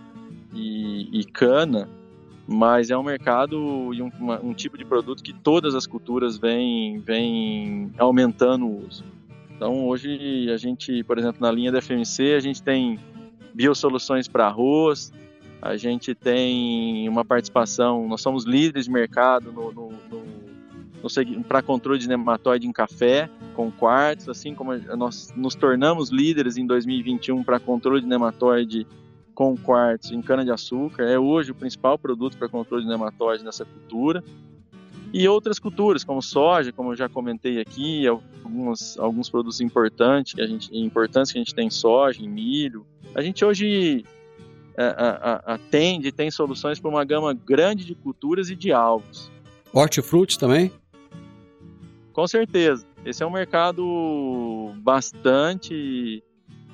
e, 0.55 1.21
e 1.21 1.25
cana, 1.25 1.89
mas 2.47 2.91
é 2.91 2.97
um 2.97 3.03
mercado 3.03 3.93
e 3.93 4.01
um, 4.01 4.11
uma, 4.19 4.41
um, 4.41 4.55
tipo 4.55 4.79
de 4.79 4.85
produto 4.85 5.23
que 5.23 5.33
todas 5.33 5.75
as 5.75 5.87
culturas 5.87 6.39
vêm 6.39 6.99
vem 7.01 7.93
aumentando 7.99 8.67
o 8.67 8.87
uso. 8.87 9.05
Então 9.55 9.87
hoje 9.87 10.51
a 10.51 10.57
gente, 10.57 11.05
por 11.05 11.19
exemplo, 11.19 11.41
na 11.41 11.53
linha 11.53 11.71
da 11.71 11.83
FMC, 11.83 12.35
a 12.35 12.41
gente 12.41 12.63
tem 12.63 12.99
biosoluções 13.55 14.27
para 14.27 14.47
arroz, 14.47 15.13
a 15.61 15.77
gente 15.77 16.15
tem 16.15 17.07
uma 17.09 17.25
participação, 17.25 18.09
nós 18.09 18.23
somos 18.23 18.45
líderes 18.45 18.87
de 18.87 18.91
mercado 18.91 19.53
no, 19.53 19.71
no, 19.71 19.91
no 20.11 20.42
para 21.49 21.63
controle 21.63 21.99
de 21.99 22.09
nematóide 22.09 22.67
em 22.67 22.73
café 22.73 23.29
com 23.55 23.71
quartos, 23.71 24.29
assim 24.29 24.55
como 24.55 24.73
nós 24.97 25.33
nos 25.37 25.55
tornamos 25.55 26.11
líderes 26.11 26.57
em 26.57 26.67
2021 26.67 27.43
para 27.43 27.59
controle 27.59 28.01
de 28.01 28.07
nematóide 28.07 28.87
com 29.35 29.57
quartos 29.57 30.11
em 30.11 30.21
cana-de-açúcar. 30.21 31.05
É 31.05 31.19
hoje 31.19 31.51
o 31.51 31.55
principal 31.55 31.99
produto 31.99 32.37
para 32.37 32.49
controle 32.49 32.85
de 32.85 32.89
nematóide 32.89 33.45
nessa 33.45 33.65
cultura. 33.65 34.23
E 35.13 35.29
outras 35.29 35.59
culturas, 35.59 36.05
como 36.05 36.23
soja, 36.23 36.73
como 36.73 36.93
eu 36.93 36.97
já 36.97 37.09
comentei 37.09 37.61
aqui, 37.61 38.07
alguns, 38.07 38.99
alguns 38.99 39.29
produtos 39.29 39.61
importantes 39.61 40.33
que 40.33 40.41
a 40.41 40.47
gente, 40.47 40.75
importantes 40.75 41.33
que 41.33 41.39
a 41.39 41.41
gente 41.41 41.55
tem 41.55 41.67
em 41.67 41.71
soja, 41.71 42.23
em 42.23 42.29
milho. 42.29 42.87
A 43.15 43.21
gente 43.21 43.45
hoje 43.45 44.05
atende 45.45 46.09
e 46.09 46.13
tem 46.13 46.31
soluções 46.31 46.81
para 46.81 46.91
uma 46.91 47.05
gama 47.05 47.35
grande 47.35 47.85
de 47.85 47.95
culturas 47.95 48.49
e 48.49 48.57
de 48.57 48.73
alvos. 48.73 49.31
Hortifruti 49.73 50.39
também? 50.39 50.73
Com 52.13 52.27
certeza. 52.27 52.87
Esse 53.05 53.23
é 53.23 53.27
um 53.27 53.31
mercado 53.31 54.73
bastante 54.77 56.23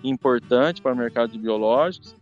importante 0.02 0.82
para 0.82 0.92
o 0.92 0.96
mercado 0.96 1.32
de 1.32 1.38
biológicos, 1.38 2.14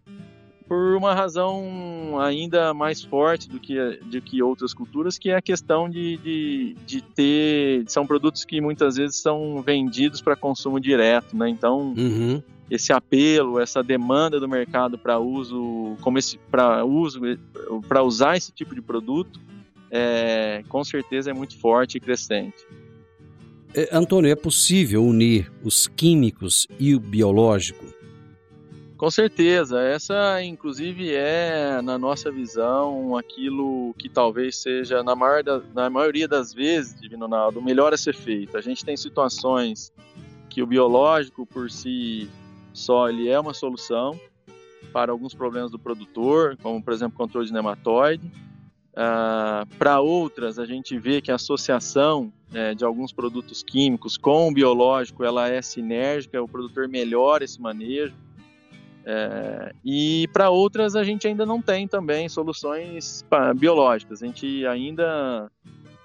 por 0.68 0.96
uma 0.96 1.14
razão 1.14 2.18
ainda 2.20 2.74
mais 2.74 3.02
forte 3.02 3.48
do 3.48 3.60
que, 3.60 3.76
do 4.04 4.20
que 4.20 4.42
outras 4.42 4.74
culturas, 4.74 5.16
que 5.16 5.30
é 5.30 5.36
a 5.36 5.42
questão 5.42 5.88
de, 5.88 6.16
de, 6.18 6.76
de 6.84 7.00
ter. 7.00 7.84
São 7.86 8.06
produtos 8.06 8.44
que 8.44 8.60
muitas 8.60 8.96
vezes 8.96 9.16
são 9.16 9.62
vendidos 9.62 10.20
para 10.20 10.36
consumo 10.36 10.80
direto, 10.80 11.36
né? 11.36 11.48
Então. 11.48 11.94
Uhum. 11.96 12.42
Esse 12.68 12.92
apelo, 12.92 13.60
essa 13.60 13.80
demanda 13.80 14.40
do 14.40 14.48
mercado 14.48 14.98
para 14.98 15.20
uso, 15.20 15.96
como 16.00 16.18
esse 16.18 16.36
para 16.50 16.84
uso, 16.84 17.20
para 17.86 18.02
usar 18.02 18.36
esse 18.36 18.50
tipo 18.50 18.74
de 18.74 18.82
produto, 18.82 19.38
é, 19.88 20.64
com 20.68 20.82
certeza 20.82 21.30
é 21.30 21.32
muito 21.32 21.56
forte 21.56 21.96
e 21.98 22.00
crescente. 22.00 22.66
É, 23.76 23.90
Antônio, 23.92 24.32
é 24.32 24.34
possível 24.34 25.04
unir 25.04 25.52
os 25.62 25.86
químicos 25.86 26.66
e 26.80 26.94
o 26.94 26.98
biológico? 26.98 27.84
Com 28.96 29.10
certeza. 29.10 29.78
Essa, 29.82 30.42
inclusive, 30.42 31.12
é, 31.12 31.82
na 31.82 31.98
nossa 31.98 32.32
visão, 32.32 33.18
aquilo 33.18 33.92
que 33.98 34.08
talvez 34.08 34.56
seja, 34.56 35.02
na, 35.02 35.14
maior 35.14 35.42
da, 35.42 35.60
na 35.74 35.90
maioria 35.90 36.26
das 36.26 36.54
vezes, 36.54 36.98
Divino 36.98 37.26
Ronaldo, 37.26 37.58
o 37.60 37.62
melhor 37.62 37.92
a 37.92 37.98
ser 37.98 38.14
feito. 38.14 38.56
A 38.56 38.62
gente 38.62 38.82
tem 38.82 38.96
situações 38.96 39.92
que 40.48 40.62
o 40.62 40.66
biológico, 40.66 41.44
por 41.44 41.70
si 41.70 42.30
só, 42.72 43.10
ele 43.10 43.28
é 43.28 43.38
uma 43.38 43.52
solução 43.52 44.18
para 44.90 45.12
alguns 45.12 45.34
problemas 45.34 45.70
do 45.70 45.78
produtor, 45.78 46.56
como, 46.62 46.82
por 46.82 46.94
exemplo, 46.94 47.18
controle 47.18 47.46
de 47.46 47.52
nematóide. 47.52 48.32
Uh, 48.96 49.66
para 49.76 50.00
outras, 50.00 50.58
a 50.58 50.64
gente 50.64 50.98
vê 50.98 51.20
que 51.20 51.30
a 51.30 51.34
associação 51.34 52.32
é, 52.54 52.74
de 52.74 52.82
alguns 52.82 53.12
produtos 53.12 53.62
químicos 53.62 54.16
com 54.16 54.48
o 54.48 54.54
biológico 54.54 55.22
ela 55.22 55.48
é 55.48 55.60
sinérgica, 55.60 56.42
o 56.42 56.48
produtor 56.48 56.88
melhora 56.88 57.44
esse 57.44 57.60
manejo. 57.60 58.14
É, 59.04 59.72
e 59.84 60.26
para 60.32 60.48
outras 60.48 60.96
a 60.96 61.04
gente 61.04 61.28
ainda 61.28 61.44
não 61.44 61.60
tem 61.60 61.86
também 61.86 62.28
soluções 62.28 63.24
biológicas. 63.56 64.22
A 64.22 64.26
gente 64.26 64.66
ainda 64.66 65.50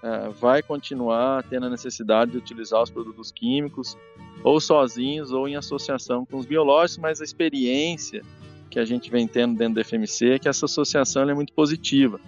é, 0.04 0.30
vai 0.30 0.62
continuar 0.62 1.44
tendo 1.44 1.68
a 1.68 1.70
necessidade 1.70 2.32
de 2.32 2.38
utilizar 2.38 2.82
os 2.84 2.90
produtos 2.90 3.32
químicos, 3.32 3.98
ou 4.44 4.60
sozinhos 4.60 5.32
ou 5.32 5.48
em 5.48 5.56
associação 5.56 6.26
com 6.26 6.38
os 6.38 6.46
biológicos, 6.46 6.98
mas 6.98 7.22
a 7.22 7.24
experiência 7.24 8.22
que 8.70 8.80
a 8.80 8.86
gente 8.86 9.10
vem 9.10 9.28
tendo 9.28 9.58
dentro 9.58 9.76
do 9.76 9.86
FMC 9.86 10.32
é 10.32 10.40
que 10.40 10.50
essa 10.50 10.66
associação 10.66 11.30
é 11.30 11.34
muito 11.34 11.54
positiva. 11.54 12.20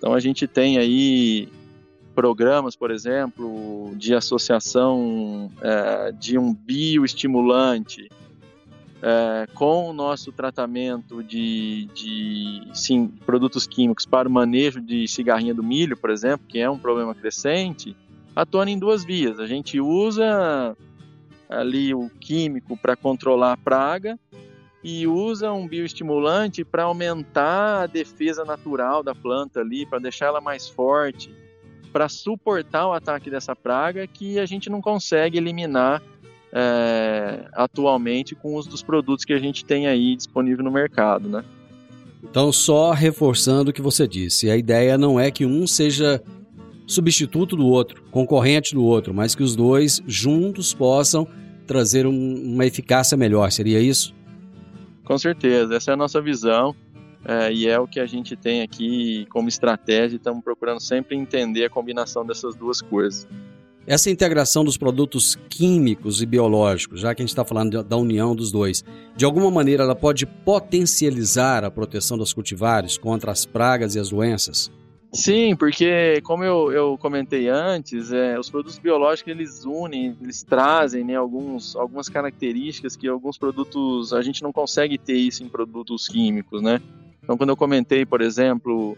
Então 0.00 0.14
a 0.14 0.18
gente 0.18 0.46
tem 0.46 0.78
aí 0.78 1.46
programas, 2.14 2.74
por 2.74 2.90
exemplo, 2.90 3.92
de 3.96 4.14
associação 4.14 5.52
é, 5.60 6.10
de 6.12 6.38
um 6.38 6.54
bioestimulante 6.54 8.08
é, 9.02 9.46
com 9.52 9.90
o 9.90 9.92
nosso 9.92 10.32
tratamento 10.32 11.22
de, 11.22 11.86
de 11.94 12.62
sim, 12.72 13.08
produtos 13.26 13.66
químicos 13.66 14.06
para 14.06 14.26
o 14.26 14.32
manejo 14.32 14.80
de 14.80 15.06
cigarrinha 15.06 15.52
do 15.52 15.62
milho, 15.62 15.98
por 15.98 16.08
exemplo, 16.08 16.46
que 16.48 16.58
é 16.58 16.70
um 16.70 16.78
problema 16.78 17.14
crescente, 17.14 17.94
atuando 18.34 18.70
em 18.70 18.78
duas 18.78 19.04
vias. 19.04 19.38
A 19.38 19.46
gente 19.46 19.78
usa 19.78 20.74
ali 21.46 21.92
o 21.92 22.08
químico 22.18 22.74
para 22.74 22.96
controlar 22.96 23.52
a 23.52 23.56
praga 23.58 24.18
e 24.82 25.06
usa 25.06 25.52
um 25.52 25.68
bioestimulante 25.68 26.64
para 26.64 26.84
aumentar 26.84 27.82
a 27.82 27.86
defesa 27.86 28.44
natural 28.44 29.02
da 29.02 29.14
planta 29.14 29.60
ali, 29.60 29.84
para 29.84 29.98
deixar 29.98 30.26
ela 30.26 30.40
mais 30.40 30.68
forte, 30.68 31.34
para 31.92 32.08
suportar 32.08 32.86
o 32.86 32.92
ataque 32.92 33.30
dessa 33.30 33.54
praga 33.54 34.06
que 34.06 34.38
a 34.38 34.46
gente 34.46 34.70
não 34.70 34.80
consegue 34.80 35.36
eliminar 35.36 36.02
é, 36.52 37.46
atualmente 37.52 38.34
com 38.34 38.56
os 38.56 38.66
dos 38.66 38.82
produtos 38.82 39.24
que 39.24 39.32
a 39.32 39.38
gente 39.38 39.64
tem 39.64 39.86
aí 39.86 40.16
disponível 40.16 40.64
no 40.64 40.70
mercado, 40.70 41.28
né? 41.28 41.44
Então, 42.22 42.52
só 42.52 42.92
reforçando 42.92 43.70
o 43.70 43.72
que 43.72 43.80
você 43.80 44.06
disse, 44.06 44.50
a 44.50 44.56
ideia 44.56 44.98
não 44.98 45.18
é 45.18 45.30
que 45.30 45.46
um 45.46 45.66
seja 45.66 46.22
substituto 46.86 47.56
do 47.56 47.66
outro, 47.66 48.02
concorrente 48.10 48.74
do 48.74 48.84
outro, 48.84 49.14
mas 49.14 49.34
que 49.34 49.42
os 49.42 49.54
dois 49.54 50.02
juntos 50.06 50.74
possam 50.74 51.26
trazer 51.66 52.06
um, 52.06 52.52
uma 52.52 52.66
eficácia 52.66 53.16
melhor, 53.16 53.50
seria 53.52 53.80
isso? 53.80 54.14
Com 55.10 55.18
certeza, 55.18 55.74
essa 55.74 55.90
é 55.90 55.94
a 55.94 55.96
nossa 55.96 56.22
visão 56.22 56.72
é, 57.24 57.52
e 57.52 57.66
é 57.66 57.76
o 57.80 57.88
que 57.88 57.98
a 57.98 58.06
gente 58.06 58.36
tem 58.36 58.62
aqui 58.62 59.26
como 59.28 59.48
estratégia. 59.48 60.18
Estamos 60.18 60.40
procurando 60.44 60.80
sempre 60.80 61.16
entender 61.16 61.64
a 61.64 61.68
combinação 61.68 62.24
dessas 62.24 62.54
duas 62.54 62.80
coisas. 62.80 63.26
Essa 63.84 64.08
integração 64.08 64.64
dos 64.64 64.76
produtos 64.76 65.36
químicos 65.48 66.22
e 66.22 66.26
biológicos, 66.26 67.00
já 67.00 67.12
que 67.12 67.22
a 67.22 67.24
gente 67.24 67.30
está 67.30 67.44
falando 67.44 67.82
da 67.82 67.96
união 67.96 68.36
dos 68.36 68.52
dois, 68.52 68.84
de 69.16 69.24
alguma 69.24 69.50
maneira 69.50 69.82
ela 69.82 69.96
pode 69.96 70.24
potencializar 70.24 71.64
a 71.64 71.72
proteção 71.72 72.16
das 72.16 72.32
cultivares 72.32 72.96
contra 72.96 73.32
as 73.32 73.44
pragas 73.44 73.96
e 73.96 73.98
as 73.98 74.10
doenças? 74.10 74.70
Sim, 75.12 75.56
porque 75.56 76.20
como 76.22 76.44
eu, 76.44 76.70
eu 76.70 76.98
comentei 76.98 77.48
antes, 77.48 78.12
é, 78.12 78.38
os 78.38 78.48
produtos 78.48 78.78
biológicos 78.78 79.32
eles 79.32 79.64
unem, 79.64 80.16
eles 80.20 80.44
trazem 80.44 81.02
né, 81.02 81.16
alguns, 81.16 81.74
algumas 81.74 82.08
características 82.08 82.94
que 82.94 83.08
alguns 83.08 83.36
produtos 83.36 84.12
a 84.12 84.22
gente 84.22 84.40
não 84.40 84.52
consegue 84.52 84.96
ter 84.96 85.16
isso 85.16 85.42
em 85.42 85.48
produtos 85.48 86.06
químicos, 86.06 86.62
né? 86.62 86.80
Então, 87.22 87.36
quando 87.36 87.50
eu 87.50 87.56
comentei, 87.56 88.06
por 88.06 88.20
exemplo, 88.20 88.96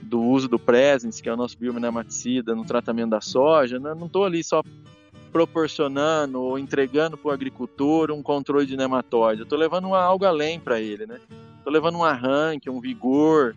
do 0.00 0.22
uso 0.22 0.48
do 0.48 0.58
Presence, 0.58 1.22
que 1.22 1.28
é 1.28 1.32
o 1.32 1.36
nosso 1.36 1.58
biomnematicida, 1.58 2.54
no 2.54 2.64
tratamento 2.64 3.10
da 3.10 3.20
soja, 3.20 3.78
né? 3.78 3.94
não 3.94 4.06
estou 4.06 4.24
ali 4.24 4.42
só 4.42 4.62
proporcionando 5.30 6.40
ou 6.40 6.58
entregando 6.58 7.16
para 7.16 7.28
o 7.28 7.32
agricultor 7.32 8.10
um 8.10 8.22
controle 8.22 8.66
de 8.66 8.76
nematóide, 8.76 9.40
eu 9.40 9.44
estou 9.44 9.58
levando 9.58 9.94
algo 9.94 10.24
além 10.24 10.60
para 10.60 10.80
ele, 10.80 11.06
né? 11.06 11.18
Estou 11.58 11.72
levando 11.72 11.96
um 11.96 12.04
arranque, 12.04 12.68
um 12.68 12.80
vigor, 12.80 13.54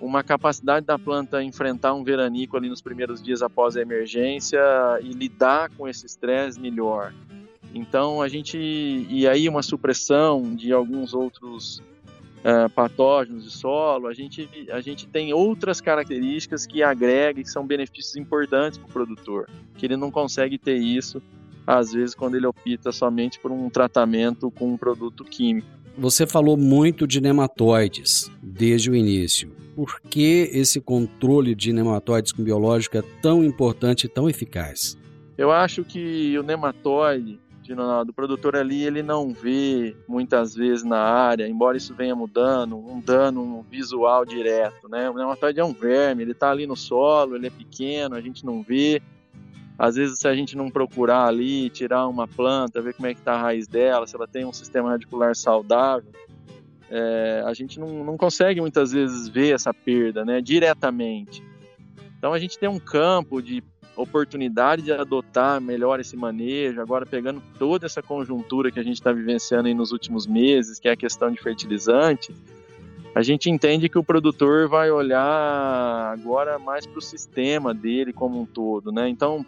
uma 0.00 0.22
capacidade 0.22 0.86
da 0.86 0.98
planta 0.98 1.42
enfrentar 1.42 1.94
um 1.94 2.04
veranico 2.04 2.56
ali 2.56 2.68
nos 2.68 2.80
primeiros 2.80 3.22
dias 3.22 3.42
após 3.42 3.76
a 3.76 3.82
emergência 3.82 4.60
e 5.02 5.12
lidar 5.12 5.70
com 5.70 5.88
esse 5.88 6.06
estresse 6.06 6.60
melhor. 6.60 7.12
Então 7.74 8.22
a 8.22 8.28
gente 8.28 8.56
e 8.58 9.26
aí 9.28 9.48
uma 9.48 9.62
supressão 9.62 10.54
de 10.54 10.72
alguns 10.72 11.12
outros 11.12 11.82
uh, 12.46 12.70
patógenos 12.70 13.44
de 13.44 13.50
solo, 13.50 14.06
a 14.06 14.14
gente, 14.14 14.48
a 14.70 14.80
gente 14.80 15.06
tem 15.06 15.32
outras 15.32 15.80
características 15.80 16.66
que 16.66 16.82
agregam, 16.82 17.42
que 17.42 17.50
são 17.50 17.66
benefícios 17.66 18.16
importantes 18.16 18.78
para 18.78 18.88
o 18.88 18.92
produtor, 18.92 19.48
que 19.76 19.86
ele 19.86 19.96
não 19.96 20.10
consegue 20.10 20.56
ter 20.56 20.76
isso, 20.76 21.20
às 21.66 21.92
vezes, 21.92 22.14
quando 22.14 22.36
ele 22.36 22.46
opta 22.46 22.92
somente 22.92 23.40
por 23.40 23.50
um 23.50 23.68
tratamento 23.68 24.50
com 24.50 24.72
um 24.72 24.76
produto 24.76 25.24
químico. 25.24 25.66
Você 25.98 26.26
falou 26.26 26.56
muito 26.56 27.06
de 27.06 27.20
nematóides 27.20 28.30
desde 28.42 28.90
o 28.90 28.94
início. 28.94 29.50
Por 29.76 30.00
que 30.00 30.48
esse 30.54 30.80
controle 30.80 31.54
de 31.54 31.70
nematóides 31.70 32.32
com 32.32 32.42
biológico 32.42 32.96
é 32.96 33.02
tão 33.20 33.44
importante 33.44 34.06
e 34.06 34.08
tão 34.08 34.26
eficaz? 34.26 34.96
Eu 35.36 35.52
acho 35.52 35.84
que 35.84 36.36
o 36.38 36.42
nematóide 36.42 37.38
Ronaldo, 37.68 38.10
o 38.10 38.14
produtor 38.14 38.56
ali 38.56 38.84
ele 38.84 39.02
não 39.02 39.34
vê 39.34 39.94
muitas 40.08 40.54
vezes 40.54 40.84
na 40.84 41.00
área, 41.00 41.46
embora 41.46 41.76
isso 41.76 41.94
venha 41.94 42.14
mudando, 42.14 42.78
um 42.78 43.00
dano 43.00 43.66
visual 43.70 44.24
direto, 44.24 44.88
né? 44.88 45.10
O 45.10 45.14
nematóide 45.14 45.60
é 45.60 45.64
um 45.64 45.74
verme, 45.74 46.22
ele 46.22 46.32
está 46.32 46.50
ali 46.50 46.66
no 46.66 46.76
solo, 46.76 47.34
ele 47.34 47.48
é 47.48 47.50
pequeno, 47.50 48.14
a 48.14 48.20
gente 48.20 48.46
não 48.46 48.62
vê. 48.62 49.02
Às 49.78 49.96
vezes, 49.96 50.20
se 50.20 50.28
a 50.28 50.34
gente 50.34 50.56
não 50.56 50.70
procurar 50.70 51.26
ali, 51.26 51.68
tirar 51.68 52.08
uma 52.08 52.26
planta, 52.26 52.80
ver 52.80 52.94
como 52.94 53.08
é 53.08 53.12
que 53.12 53.20
está 53.20 53.34
a 53.34 53.42
raiz 53.42 53.68
dela, 53.68 54.06
se 54.06 54.16
ela 54.16 54.26
tem 54.26 54.46
um 54.46 54.52
sistema 54.52 54.90
radicular 54.90 55.34
saudável, 55.34 56.10
é, 56.90 57.42
a 57.44 57.52
gente 57.54 57.80
não, 57.80 58.04
não 58.04 58.16
consegue 58.16 58.60
muitas 58.60 58.92
vezes 58.92 59.28
ver 59.28 59.54
essa 59.54 59.72
perda, 59.72 60.24
né? 60.24 60.40
Diretamente. 60.40 61.42
Então, 62.18 62.32
a 62.32 62.38
gente 62.38 62.58
tem 62.58 62.68
um 62.68 62.78
campo 62.78 63.42
de 63.42 63.62
oportunidade 63.96 64.82
de 64.82 64.92
adotar 64.92 65.60
melhor 65.60 66.00
esse 66.00 66.16
manejo, 66.16 66.80
agora 66.80 67.06
pegando 67.06 67.42
toda 67.58 67.86
essa 67.86 68.02
conjuntura 68.02 68.70
que 68.70 68.78
a 68.78 68.82
gente 68.82 68.96
está 68.96 69.10
vivenciando 69.10 69.68
aí 69.68 69.74
nos 69.74 69.90
últimos 69.90 70.26
meses, 70.26 70.78
que 70.78 70.88
é 70.88 70.92
a 70.92 70.96
questão 70.96 71.30
de 71.30 71.40
fertilizante, 71.40 72.34
a 73.14 73.22
gente 73.22 73.48
entende 73.48 73.88
que 73.88 73.98
o 73.98 74.04
produtor 74.04 74.68
vai 74.68 74.90
olhar 74.90 76.12
agora 76.12 76.58
mais 76.58 76.86
para 76.86 76.98
o 76.98 77.02
sistema 77.02 77.72
dele 77.72 78.12
como 78.12 78.38
um 78.38 78.44
todo, 78.44 78.92
né? 78.92 79.08
Então, 79.08 79.44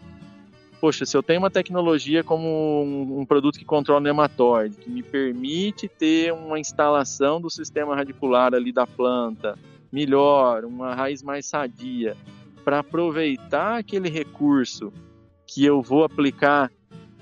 poxa, 0.81 1.05
se 1.05 1.17
eu 1.17 1.23
tenho 1.23 1.41
uma 1.41 1.51
tecnologia 1.51 2.23
como 2.23 2.47
um, 2.47 3.21
um 3.21 3.27
produto 3.27 3.59
que 3.59 3.65
controla 3.65 4.01
o 4.01 4.03
nematóide, 4.03 4.77
que 4.77 4.91
me 4.91 5.03
permite 5.03 5.89
ter 5.89 6.33
uma 6.33 6.59
instalação 6.59 7.41
do 7.41 7.51
sistema 7.51 7.95
radicular 7.95 8.55
ali 8.55 8.73
da 8.73 8.87
planta 8.87 9.59
melhor, 9.91 10.65
uma 10.65 10.95
raiz 10.95 11.23
mais 11.23 11.47
sadia, 11.47 12.17
para 12.65 12.81
aproveitar 12.81 13.79
aquele 13.79 14.09
recurso 14.09 14.93
que 15.47 15.65
eu 15.65 15.81
vou 15.81 16.05
aplicar 16.05 16.71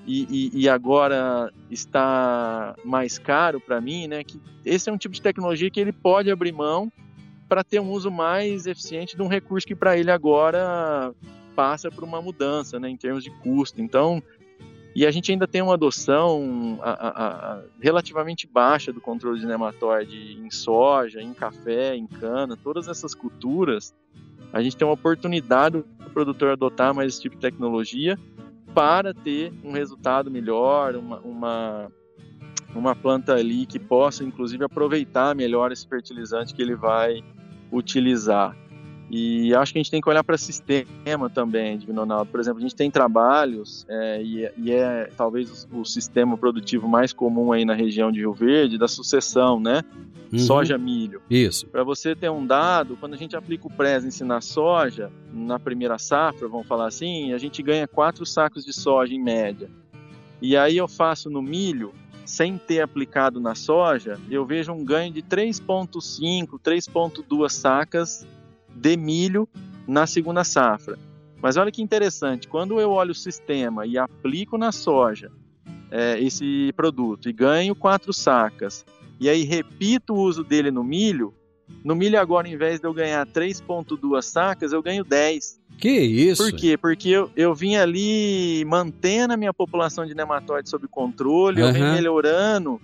e, 0.06 0.50
e, 0.54 0.62
e 0.62 0.68
agora 0.68 1.52
está 1.70 2.76
mais 2.84 3.18
caro 3.18 3.60
para 3.60 3.80
mim, 3.80 4.06
né? 4.06 4.22
Que 4.22 4.40
esse 4.64 4.88
é 4.88 4.92
um 4.92 4.98
tipo 4.98 5.14
de 5.14 5.22
tecnologia 5.22 5.70
que 5.70 5.80
ele 5.80 5.92
pode 5.92 6.30
abrir 6.30 6.52
mão 6.52 6.90
para 7.48 7.62
ter 7.62 7.80
um 7.80 7.90
uso 7.90 8.10
mais 8.10 8.66
eficiente 8.66 9.16
de 9.16 9.22
um 9.22 9.28
recurso 9.28 9.66
que 9.66 9.74
para 9.74 9.96
ele 9.96 10.10
agora 10.10 11.12
passa 11.56 11.90
por 11.90 12.04
uma 12.04 12.22
mudança, 12.22 12.78
né? 12.78 12.88
Em 12.88 12.96
termos 12.96 13.24
de 13.24 13.30
custo. 13.30 13.80
Então, 13.80 14.22
e 14.94 15.04
a 15.04 15.10
gente 15.10 15.32
ainda 15.32 15.48
tem 15.48 15.60
uma 15.60 15.74
adoção 15.74 16.78
a, 16.82 16.90
a, 16.90 17.08
a, 17.54 17.62
relativamente 17.80 18.46
baixa 18.46 18.92
do 18.92 19.00
controle 19.00 19.40
de 19.40 19.46
nematóide 19.46 20.38
em 20.38 20.50
soja, 20.50 21.20
em 21.20 21.34
café, 21.34 21.96
em 21.96 22.06
cana, 22.06 22.56
todas 22.56 22.86
essas 22.86 23.14
culturas 23.14 23.94
a 24.52 24.62
gente 24.62 24.76
tem 24.76 24.86
uma 24.86 24.94
oportunidade 24.94 25.82
do 25.82 26.10
produtor 26.10 26.52
adotar 26.52 26.94
mais 26.94 27.12
esse 27.12 27.22
tipo 27.22 27.34
de 27.34 27.42
tecnologia 27.42 28.18
para 28.74 29.12
ter 29.12 29.52
um 29.64 29.72
resultado 29.72 30.30
melhor, 30.30 30.96
uma, 30.96 31.18
uma, 31.20 31.92
uma 32.74 32.94
planta 32.94 33.34
ali 33.34 33.66
que 33.66 33.78
possa, 33.78 34.24
inclusive, 34.24 34.64
aproveitar 34.64 35.34
melhor 35.34 35.72
esse 35.72 35.86
fertilizante 35.86 36.54
que 36.54 36.62
ele 36.62 36.74
vai 36.74 37.22
utilizar. 37.72 38.56
E 39.08 39.54
acho 39.54 39.72
que 39.72 39.78
a 39.78 39.82
gente 39.82 39.90
tem 39.90 40.00
que 40.00 40.08
olhar 40.08 40.24
para 40.24 40.36
sistema 40.36 41.30
também, 41.30 41.78
Divino 41.78 42.00
Ronaldo. 42.00 42.30
Por 42.30 42.40
exemplo, 42.40 42.58
a 42.58 42.62
gente 42.62 42.74
tem 42.74 42.90
trabalhos, 42.90 43.86
é, 43.88 44.22
e, 44.22 44.44
é, 44.44 44.54
e, 44.56 44.72
é 44.72 45.10
talvez 45.16 45.68
o, 45.70 45.80
o, 45.80 45.84
sistema 45.84 46.36
produtivo 46.36 46.88
mais 46.88 47.12
comum 47.12 47.52
aí 47.52 47.64
na 47.64 47.74
região 47.74 48.10
de 48.10 48.18
Rio 48.18 48.32
Verde, 48.32 48.76
da 48.76 48.88
sucessão, 48.88 49.60
né? 49.60 49.84
Uhum. 50.32 50.38
Soja, 50.40 50.76
milho. 50.76 51.22
Isso. 51.30 51.68
Para 51.68 51.84
você 51.84 52.16
ter 52.16 52.30
um 52.30 52.44
dado, 52.44 52.96
quando 52.96 53.14
a 53.14 53.16
gente 53.16 53.36
aplica 53.36 53.68
o 53.68 53.70
Presence 53.70 54.24
na 54.24 54.40
soja, 54.40 55.10
na 55.32 55.60
primeira 55.60 55.98
safra, 55.98 56.48
vamos 56.48 56.66
falar 56.66 56.88
assim, 56.88 57.32
a 57.32 57.38
gente 57.38 57.62
ganha 57.62 57.86
quatro 57.86 58.26
sacos 58.26 58.64
de 58.64 58.72
soja 58.72 59.14
em 59.14 59.22
média. 59.22 59.70
E 60.42 60.56
aí 60.56 60.76
eu 60.76 60.88
faço 60.88 61.30
no 61.30 61.40
milho, 61.40 61.94
sem 62.24 62.58
ter 62.58 62.80
aplicado 62.80 63.38
na 63.40 63.54
soja, 63.54 64.18
eu 64.28 64.44
vejo 64.44 64.72
um 64.72 64.84
ganho 64.84 65.12
de 65.12 65.22
3,5, 65.22 66.58
3,2 66.58 67.48
sacas 67.50 68.26
de 68.76 68.96
milho 68.96 69.48
na 69.86 70.06
segunda 70.06 70.44
safra. 70.44 70.98
Mas 71.40 71.56
olha 71.56 71.70
que 71.70 71.82
interessante, 71.82 72.48
quando 72.48 72.80
eu 72.80 72.90
olho 72.90 73.12
o 73.12 73.14
sistema 73.14 73.86
e 73.86 73.98
aplico 73.98 74.56
na 74.56 74.72
soja 74.72 75.30
é, 75.90 76.20
esse 76.20 76.72
produto 76.74 77.28
e 77.28 77.32
ganho 77.32 77.74
quatro 77.74 78.12
sacas, 78.12 78.84
e 79.20 79.28
aí 79.28 79.44
repito 79.44 80.14
o 80.14 80.20
uso 80.20 80.42
dele 80.42 80.70
no 80.70 80.82
milho, 80.82 81.34
no 81.84 81.94
milho 81.94 82.18
agora, 82.18 82.48
em 82.48 82.56
vez 82.56 82.80
de 82.80 82.86
eu 82.86 82.92
ganhar 82.92 83.26
3,2 83.26 84.22
sacas, 84.22 84.72
eu 84.72 84.82
ganho 84.82 85.04
10. 85.04 85.60
Que 85.78 85.90
isso? 85.90 86.42
Por 86.42 86.52
quê? 86.52 86.76
Porque 86.76 87.08
eu, 87.08 87.30
eu 87.36 87.54
vim 87.54 87.76
ali 87.76 88.64
mantendo 88.66 89.34
a 89.34 89.36
minha 89.36 89.52
população 89.52 90.06
de 90.06 90.14
nematóides 90.14 90.70
sob 90.70 90.86
controle, 90.88 91.60
eu 91.60 91.72
vim 91.72 91.82
melhorando. 91.82 92.80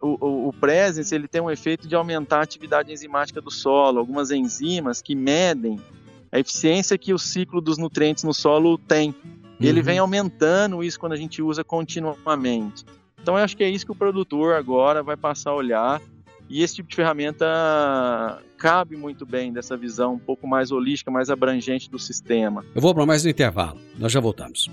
O, 0.00 0.26
o, 0.26 0.48
o 0.48 0.52
Presence 0.52 1.14
ele 1.14 1.28
tem 1.28 1.40
um 1.40 1.50
efeito 1.50 1.86
de 1.86 1.94
aumentar 1.94 2.38
a 2.38 2.42
atividade 2.42 2.92
enzimática 2.92 3.40
do 3.40 3.50
solo, 3.50 3.98
algumas 3.98 4.30
enzimas 4.30 5.00
que 5.00 5.14
medem 5.14 5.78
a 6.32 6.38
eficiência 6.40 6.98
que 6.98 7.12
o 7.14 7.18
ciclo 7.18 7.60
dos 7.60 7.78
nutrientes 7.78 8.24
no 8.24 8.34
solo 8.34 8.76
tem. 8.78 9.14
E 9.60 9.66
ele 9.66 9.78
Uhum. 9.80 9.84
vem 9.86 9.98
aumentando 9.98 10.82
isso 10.82 10.98
quando 10.98 11.12
a 11.12 11.16
gente 11.16 11.40
usa 11.40 11.62
continuamente. 11.64 12.84
Então 13.22 13.38
eu 13.38 13.44
acho 13.44 13.56
que 13.56 13.64
é 13.64 13.70
isso 13.70 13.86
que 13.86 13.92
o 13.92 13.94
produtor 13.96 14.54
agora 14.54 15.02
vai 15.02 15.16
passar 15.16 15.50
a 15.50 15.54
olhar. 15.54 16.00
E 16.48 16.62
esse 16.62 16.76
tipo 16.76 16.88
de 16.88 16.94
ferramenta 16.94 17.46
cabe 18.58 18.96
muito 18.96 19.26
bem 19.26 19.52
dessa 19.52 19.76
visão 19.76 20.14
um 20.14 20.18
pouco 20.18 20.46
mais 20.46 20.70
holística, 20.70 21.10
mais 21.10 21.28
abrangente 21.30 21.90
do 21.90 21.98
sistema. 21.98 22.64
Eu 22.74 22.80
vou 22.80 22.94
para 22.94 23.04
mais 23.06 23.24
um 23.24 23.28
intervalo. 23.28 23.80
Nós 23.98 24.12
já 24.12 24.20
voltamos. 24.20 24.70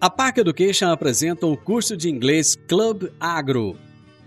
A 0.00 0.08
Park 0.08 0.38
Education 0.38 0.88
apresenta 0.90 1.46
o 1.46 1.56
curso 1.56 1.96
de 1.96 2.08
inglês 2.08 2.54
Club 2.68 3.08
Agro. 3.18 3.76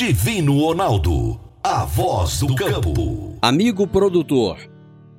Divino 0.00 0.58
Ronaldo, 0.58 1.38
a 1.62 1.84
voz 1.84 2.38
do 2.40 2.54
campo. 2.54 3.36
Amigo 3.42 3.86
produtor, 3.86 4.56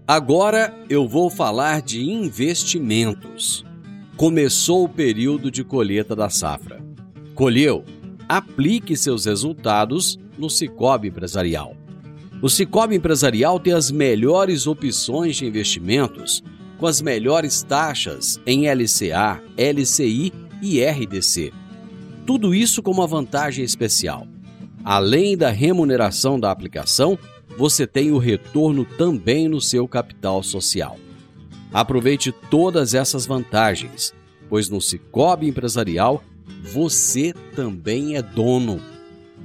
agora 0.07 0.75
eu 0.89 1.07
vou 1.07 1.29
falar 1.29 1.83
de 1.83 2.01
investimentos. 2.01 3.63
Começou 4.17 4.83
o 4.85 4.89
período 4.89 5.51
de 5.51 5.63
colheita 5.63 6.15
da 6.15 6.31
safra. 6.31 6.83
Colheu? 7.35 7.85
Aplique 8.27 8.97
seus 8.97 9.25
resultados 9.25 10.17
no 10.35 10.49
Cicobi 10.49 11.09
Empresarial. 11.09 11.75
O 12.41 12.49
Cicobi 12.49 12.95
Empresarial 12.95 13.59
tem 13.59 13.73
as 13.73 13.91
melhores 13.91 14.65
opções 14.65 15.35
de 15.35 15.45
investimentos 15.45 16.43
com 16.79 16.87
as 16.87 17.01
melhores 17.01 17.61
taxas 17.61 18.41
em 18.47 18.67
LCA, 18.67 19.43
LCI 19.55 20.33
e 20.59 20.83
RDC. 20.83 21.53
Tudo 22.25 22.55
isso 22.55 22.81
com 22.81 22.89
uma 22.89 23.05
vantagem 23.05 23.63
especial. 23.63 24.25
Além 24.83 25.37
da 25.37 25.49
remuneração 25.49 26.39
da 26.39 26.51
aplicação, 26.51 27.17
você 27.57 27.85
tem 27.85 28.11
o 28.11 28.17
retorno 28.17 28.85
também 28.85 29.47
no 29.47 29.61
seu 29.61 29.87
capital 29.87 30.41
social. 30.41 30.97
Aproveite 31.73 32.31
todas 32.49 32.93
essas 32.93 33.25
vantagens, 33.25 34.13
pois 34.49 34.69
no 34.69 34.81
Cicobi 34.81 35.47
Empresarial 35.47 36.23
você 36.63 37.33
também 37.55 38.15
é 38.15 38.21
dono. 38.21 38.81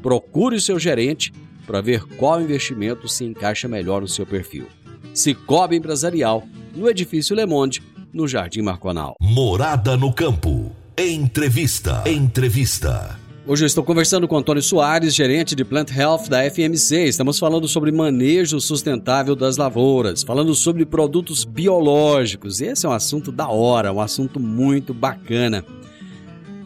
Procure 0.03 0.57
o 0.57 0.61
seu 0.61 0.79
gerente 0.79 1.33
para 1.67 1.81
ver 1.81 2.05
qual 2.17 2.41
investimento 2.41 3.09
se 3.09 3.25
encaixa 3.25 3.69
melhor 3.69 4.01
no 4.01 4.09
seu 4.09 4.27
perfil. 4.27 4.67
Cicobi 5.15 5.77
Empresarial, 5.77 6.47
no 6.75 6.89
Edifício 6.89 7.35
Le 7.35 7.47
Monde, 7.47 7.83
no 8.13 8.27
Jardim 8.27 8.63
Marconal. 8.63 9.15
Morada 9.21 9.97
no 9.97 10.13
campo. 10.13 10.73
Entrevista. 10.97 12.03
Entrevista. 12.07 13.26
Hoje 13.49 13.63
eu 13.63 13.67
estou 13.69 13.85
conversando 13.85 14.27
com 14.27 14.37
Antônio 14.37 14.61
Soares, 14.61 15.15
gerente 15.15 15.55
de 15.55 15.65
Plant 15.65 15.97
Health 15.97 16.29
da 16.29 16.43
FMC. 16.51 17.05
Estamos 17.05 17.39
falando 17.39 17.69
sobre 17.69 17.93
manejo 17.93 18.61
sustentável 18.61 19.37
das 19.37 19.57
lavouras, 19.57 20.25
falando 20.25 20.53
sobre 20.53 20.85
produtos 20.85 21.45
biológicos. 21.45 22.61
Esse 22.61 22.87
é 22.87 22.89
um 22.89 22.93
assunto 22.93 23.31
da 23.31 23.49
hora, 23.49 23.93
um 23.93 24.01
assunto 24.01 24.41
muito 24.41 24.93
bacana. 24.93 25.65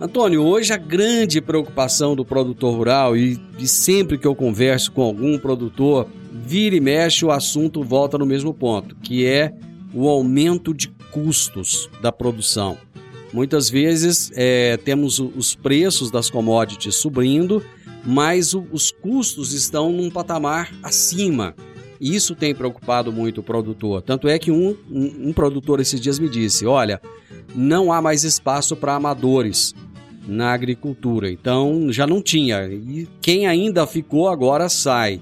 Antônio, 0.00 0.42
hoje 0.42 0.72
a 0.72 0.78
grande 0.78 1.42
preocupação 1.42 2.16
do 2.16 2.24
produtor 2.24 2.74
rural, 2.74 3.14
e, 3.14 3.38
e 3.58 3.68
sempre 3.68 4.16
que 4.16 4.26
eu 4.26 4.34
converso 4.34 4.90
com 4.90 5.02
algum 5.02 5.38
produtor, 5.38 6.08
vira 6.32 6.74
e 6.74 6.80
mexe, 6.80 7.26
o 7.26 7.30
assunto 7.30 7.84
volta 7.84 8.16
no 8.16 8.24
mesmo 8.24 8.54
ponto, 8.54 8.96
que 9.02 9.26
é 9.26 9.52
o 9.92 10.08
aumento 10.08 10.72
de 10.72 10.88
custos 11.12 11.90
da 12.00 12.10
produção. 12.10 12.78
Muitas 13.32 13.70
vezes 13.70 14.30
é, 14.34 14.76
temos 14.78 15.18
os 15.18 15.54
preços 15.54 16.10
das 16.10 16.28
commodities 16.28 16.96
subindo, 16.96 17.64
mas 18.04 18.54
os 18.54 18.90
custos 18.90 19.52
estão 19.52 19.92
num 19.92 20.10
patamar 20.10 20.72
acima. 20.82 21.54
Isso 22.00 22.34
tem 22.34 22.54
preocupado 22.54 23.12
muito 23.12 23.40
o 23.40 23.44
produtor. 23.44 24.00
Tanto 24.02 24.26
é 24.26 24.38
que 24.38 24.50
um, 24.50 24.76
um, 24.90 25.28
um 25.28 25.32
produtor 25.32 25.80
esses 25.80 26.00
dias 26.00 26.18
me 26.18 26.28
disse: 26.28 26.66
olha, 26.66 27.00
não 27.54 27.92
há 27.92 28.00
mais 28.00 28.24
espaço 28.24 28.74
para 28.74 28.94
amadores 28.94 29.74
na 30.26 30.52
agricultura. 30.52 31.30
Então 31.30 31.92
já 31.92 32.06
não 32.06 32.22
tinha. 32.22 32.66
E 32.66 33.06
quem 33.20 33.46
ainda 33.46 33.86
ficou 33.86 34.28
agora 34.28 34.68
sai. 34.68 35.20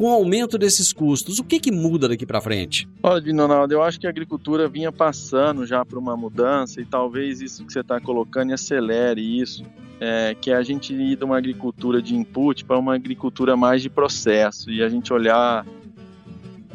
Com 0.00 0.06
o 0.06 0.14
aumento 0.14 0.56
desses 0.56 0.94
custos, 0.94 1.38
o 1.38 1.44
que, 1.44 1.60
que 1.60 1.70
muda 1.70 2.08
daqui 2.08 2.24
para 2.24 2.40
frente? 2.40 2.88
Olha, 3.02 3.20
Dinonaldo, 3.20 3.74
eu 3.74 3.82
acho 3.82 4.00
que 4.00 4.06
a 4.06 4.08
agricultura 4.08 4.66
vinha 4.66 4.90
passando 4.90 5.66
já 5.66 5.84
por 5.84 5.98
uma 5.98 6.16
mudança 6.16 6.80
e 6.80 6.86
talvez 6.86 7.42
isso 7.42 7.66
que 7.66 7.70
você 7.70 7.80
está 7.80 8.00
colocando 8.00 8.54
acelere 8.54 9.20
isso, 9.20 9.62
é, 10.00 10.34
que 10.40 10.50
é 10.50 10.54
a 10.54 10.62
gente 10.62 10.94
ir 10.94 11.16
de 11.16 11.22
uma 11.22 11.36
agricultura 11.36 12.00
de 12.00 12.16
input 12.16 12.64
para 12.64 12.78
uma 12.78 12.94
agricultura 12.94 13.58
mais 13.58 13.82
de 13.82 13.90
processo 13.90 14.70
e 14.70 14.82
a 14.82 14.88
gente 14.88 15.12
olhar, 15.12 15.66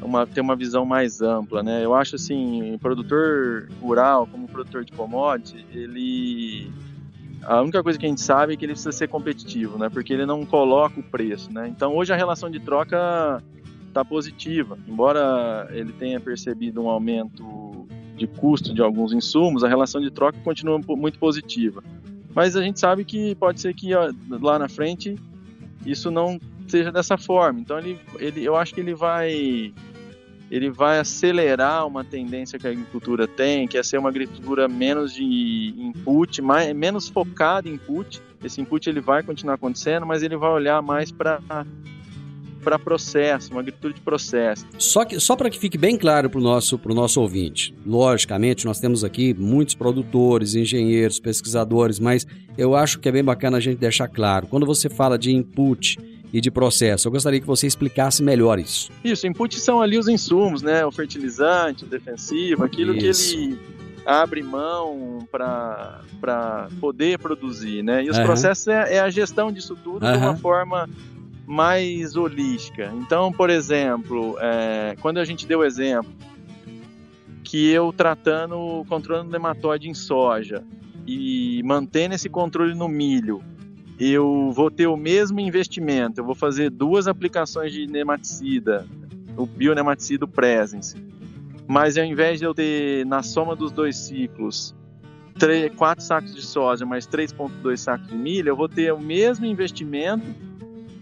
uma, 0.03 0.27
ter 0.27 0.41
uma 0.41 0.55
visão 0.55 0.85
mais 0.85 1.19
ampla, 1.19 1.63
né? 1.63 1.83
Eu 1.83 1.95
acho 1.95 2.17
assim, 2.17 2.75
o 2.75 2.77
produtor 2.77 3.69
rural, 3.81 4.27
como 4.27 4.47
produtor 4.47 4.85
de 4.85 4.91
commodity, 4.91 5.65
ele 5.73 6.71
a 7.45 7.61
única 7.61 7.81
coisa 7.83 7.97
que 7.97 8.05
a 8.05 8.09
gente 8.09 8.21
sabe 8.21 8.53
é 8.53 8.57
que 8.57 8.65
ele 8.65 8.73
precisa 8.73 8.91
ser 8.91 9.07
competitivo, 9.07 9.77
né? 9.77 9.89
Porque 9.89 10.11
ele 10.11 10.25
não 10.25 10.45
coloca 10.45 10.99
o 10.99 11.03
preço, 11.03 11.51
né? 11.53 11.67
Então 11.67 11.95
hoje 11.95 12.11
a 12.11 12.15
relação 12.15 12.49
de 12.49 12.59
troca 12.59 13.41
está 13.87 14.03
positiva. 14.03 14.77
Embora 14.87 15.67
ele 15.71 15.93
tenha 15.93 16.19
percebido 16.19 16.81
um 16.81 16.89
aumento 16.89 17.87
de 18.15 18.27
custo 18.27 18.73
de 18.73 18.81
alguns 18.81 19.13
insumos, 19.13 19.63
a 19.63 19.67
relação 19.67 20.01
de 20.01 20.09
troca 20.09 20.37
continua 20.43 20.79
muito 20.89 21.19
positiva. 21.19 21.83
Mas 22.33 22.55
a 22.55 22.61
gente 22.61 22.79
sabe 22.79 23.05
que 23.05 23.35
pode 23.35 23.61
ser 23.61 23.73
que 23.73 23.91
lá 24.29 24.59
na 24.59 24.67
frente 24.67 25.15
isso 25.85 26.11
não 26.11 26.39
seja 26.67 26.91
dessa 26.91 27.17
forma. 27.17 27.59
Então 27.59 27.77
ele, 27.77 27.99
ele, 28.19 28.43
eu 28.43 28.55
acho 28.55 28.73
que 28.73 28.81
ele 28.81 28.93
vai 28.93 29.73
ele 30.55 30.69
vai 30.69 30.99
acelerar 30.99 31.85
uma 31.85 32.01
tendência 32.01 32.57
que 32.57 32.65
a 32.65 32.69
agricultura 32.69 33.27
tem, 33.27 33.67
que 33.67 33.77
é 33.77 33.83
ser 33.83 33.97
uma 33.97 34.07
agricultura 34.07 34.69
menos 34.69 35.13
de 35.13 35.73
input, 35.77 36.41
mais, 36.41 36.73
menos 36.73 37.09
focada 37.09 37.67
em 37.67 37.73
input. 37.73 38.21
Esse 38.41 38.61
input 38.61 38.89
ele 38.89 39.01
vai 39.01 39.21
continuar 39.21 39.55
acontecendo, 39.55 40.05
mas 40.05 40.23
ele 40.23 40.37
vai 40.37 40.49
olhar 40.49 40.81
mais 40.81 41.11
para 41.11 41.41
para 42.63 42.79
processo, 42.79 43.51
uma 43.51 43.59
agricultura 43.59 43.93
de 43.93 44.01
processo. 44.01 44.65
Só, 44.79 45.05
que, 45.05 45.19
só 45.19 45.35
para 45.35 45.51
que 45.51 45.59
fique 45.59 45.77
bem 45.77 45.95
claro 45.95 46.31
para 46.31 46.39
o 46.39 46.41
nosso, 46.41 46.79
pro 46.79 46.95
nosso 46.95 47.21
ouvinte, 47.21 47.75
logicamente 47.85 48.65
nós 48.65 48.79
temos 48.79 49.03
aqui 49.03 49.35
muitos 49.35 49.75
produtores, 49.75 50.55
engenheiros, 50.55 51.19
pesquisadores, 51.19 51.99
mas 51.99 52.25
eu 52.57 52.75
acho 52.75 52.97
que 52.99 53.07
é 53.07 53.11
bem 53.11 53.23
bacana 53.23 53.57
a 53.57 53.59
gente 53.59 53.77
deixar 53.77 54.07
claro. 54.07 54.47
Quando 54.47 54.65
você 54.65 54.89
fala 54.89 55.15
de 55.15 55.31
input 55.31 55.99
e 56.33 56.41
de 56.41 56.51
processo, 56.51 57.07
eu 57.07 57.11
gostaria 57.11 57.39
que 57.39 57.47
você 57.47 57.65
explicasse 57.65 58.21
melhor 58.21 58.59
isso. 58.59 58.91
Isso, 59.03 59.25
input 59.25 59.59
são 59.59 59.81
ali 59.81 59.97
os 59.97 60.07
insumos, 60.07 60.61
né? 60.61 60.85
O 60.85 60.91
fertilizante, 60.91 61.85
o 61.85 61.87
defensivo, 61.87 62.63
aquilo 62.63 62.93
Isso. 62.95 63.35
que 63.35 63.43
ele 63.43 63.59
abre 64.05 64.43
mão 64.43 65.27
para 65.31 66.69
poder 66.79 67.17
produzir, 67.19 67.83
né? 67.83 68.03
E 68.03 68.09
os 68.09 68.17
Aham. 68.17 68.25
processos 68.25 68.67
é, 68.67 68.95
é 68.95 68.99
a 68.99 69.09
gestão 69.09 69.51
disso 69.51 69.75
tudo 69.83 70.05
de 70.05 70.17
uma 70.17 70.35
forma 70.35 70.89
mais 71.45 72.15
holística. 72.15 72.91
Então, 72.95 73.31
por 73.31 73.49
exemplo, 73.49 74.37
é, 74.39 74.95
quando 75.01 75.19
a 75.19 75.25
gente 75.25 75.45
deu 75.45 75.59
o 75.59 75.63
exemplo 75.63 76.11
que 77.43 77.69
eu 77.69 77.93
tratando, 77.93 78.83
controlando 78.89 79.31
nematóide 79.31 79.87
em 79.87 79.93
soja 79.93 80.63
e 81.05 81.61
mantendo 81.63 82.15
esse 82.15 82.27
controle 82.27 82.73
no 82.73 82.87
milho, 82.87 83.43
eu 83.99 84.51
vou 84.53 84.69
ter 84.69 84.87
o 84.87 84.97
mesmo 84.97 85.39
investimento, 85.39 86.19
eu 86.19 86.25
vou 86.25 86.35
fazer 86.35 86.69
duas 86.69 87.07
aplicações 87.07 87.71
de 87.71 87.87
nematicida, 87.87 88.85
o 89.37 89.45
bionematicida 89.45 90.27
presence, 90.27 90.95
mas 91.67 91.97
ao 91.97 92.03
invés 92.03 92.39
de 92.39 92.45
eu 92.45 92.53
ter 92.53 93.05
na 93.05 93.23
soma 93.23 93.55
dos 93.55 93.71
dois 93.71 93.95
ciclos 93.97 94.75
3, 95.37 95.73
4 95.75 96.03
sacos 96.03 96.33
de 96.33 96.41
soja 96.41 96.85
mais 96.85 97.07
3,2 97.07 97.77
sacos 97.77 98.07
de 98.07 98.15
milho, 98.15 98.49
eu 98.49 98.55
vou 98.55 98.69
ter 98.69 98.93
o 98.93 98.99
mesmo 98.99 99.45
investimento, 99.45 100.25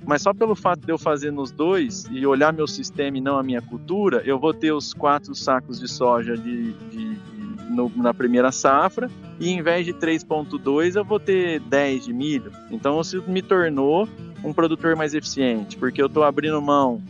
mas 0.06 0.22
só 0.22 0.34
pelo 0.34 0.56
fato 0.56 0.82
de 0.82 0.92
eu 0.92 0.98
fazer 0.98 1.32
nos 1.32 1.52
dois 1.52 2.06
e 2.12 2.26
olhar 2.26 2.52
meu 2.52 2.68
sistema 2.68 3.18
e 3.18 3.22
não 3.22 3.38
a 3.38 3.44
minha 3.44 3.62
cultura, 3.62 4.22
eu 4.26 4.40
vou 4.40 4.54
ter 4.54 4.72
os 4.72 4.94
4 4.94 5.34
sacos 5.36 5.80
de 5.80 5.88
soja 5.88 6.36
de, 6.36 6.74
de 6.74 7.18
no, 7.70 7.92
na 7.96 8.14
primeira 8.14 8.52
safra 8.52 9.10
e 9.40 9.50
em 9.50 9.62
vez 9.62 9.86
de 9.86 9.94
3,2 9.94 10.96
eu 10.96 11.04
vou 11.04 11.20
ter 11.20 11.60
10 11.60 12.06
de 12.06 12.14
milho. 12.14 12.52
Então 12.72 13.00
isso 13.02 13.24
me 13.28 13.42
tornou 13.42 14.08
um 14.44 14.54
produtor 14.54 14.96
mais 14.96 15.14
eficiente, 15.14 15.78
porque 15.78 16.02
eu 16.02 16.08
estou 16.08 16.24
abrindo 16.24 16.62
mão 16.62 17.02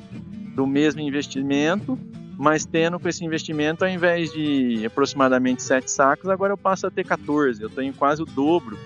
do 0.56 0.68
mesmo 0.68 1.02
investimento 1.02 1.98
mas 2.38 2.66
tendo 2.66 3.00
com 3.00 3.08
esse 3.08 3.24
investimento, 3.24 3.86
ao 3.86 3.90
invés 3.90 4.32
de 4.32 4.86
aproximadamente 4.86 5.62
7 5.62 5.90
sacos, 5.90 6.30
agora 6.30 6.54
eu 6.54 6.58
passo 6.58 6.88
a 6.88 6.92
ter 6.92 7.04
14. 7.04 7.62
Eu 7.62 7.70
tenho 7.70 7.94
quase 7.94 8.22
o 8.22 8.26
dobro 8.26 8.78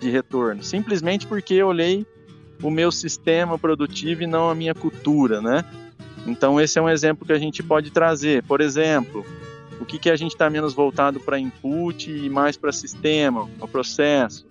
de 0.00 0.10
retorno, 0.10 0.62
simplesmente 0.62 1.26
porque 1.26 1.54
eu 1.54 1.68
olhei 1.68 2.06
o 2.62 2.70
meu 2.70 2.90
sistema 2.90 3.58
produtivo 3.58 4.22
e 4.22 4.26
não 4.26 4.50
a 4.50 4.54
minha 4.54 4.74
cultura, 4.74 5.40
né? 5.40 5.64
Então 6.26 6.60
esse 6.60 6.78
é 6.78 6.82
um 6.82 6.88
exemplo 6.88 7.26
que 7.26 7.32
a 7.32 7.38
gente 7.38 7.62
pode 7.62 7.90
trazer. 7.90 8.42
Por 8.42 8.60
exemplo, 8.60 9.24
que, 9.88 9.98
que 9.98 10.10
a 10.10 10.16
gente 10.16 10.32
está 10.32 10.48
menos 10.48 10.74
voltado 10.74 11.18
para 11.18 11.38
input 11.38 12.10
e 12.10 12.28
mais 12.28 12.56
para 12.56 12.70
sistema, 12.70 13.48
o 13.60 13.66
processo. 13.66 14.46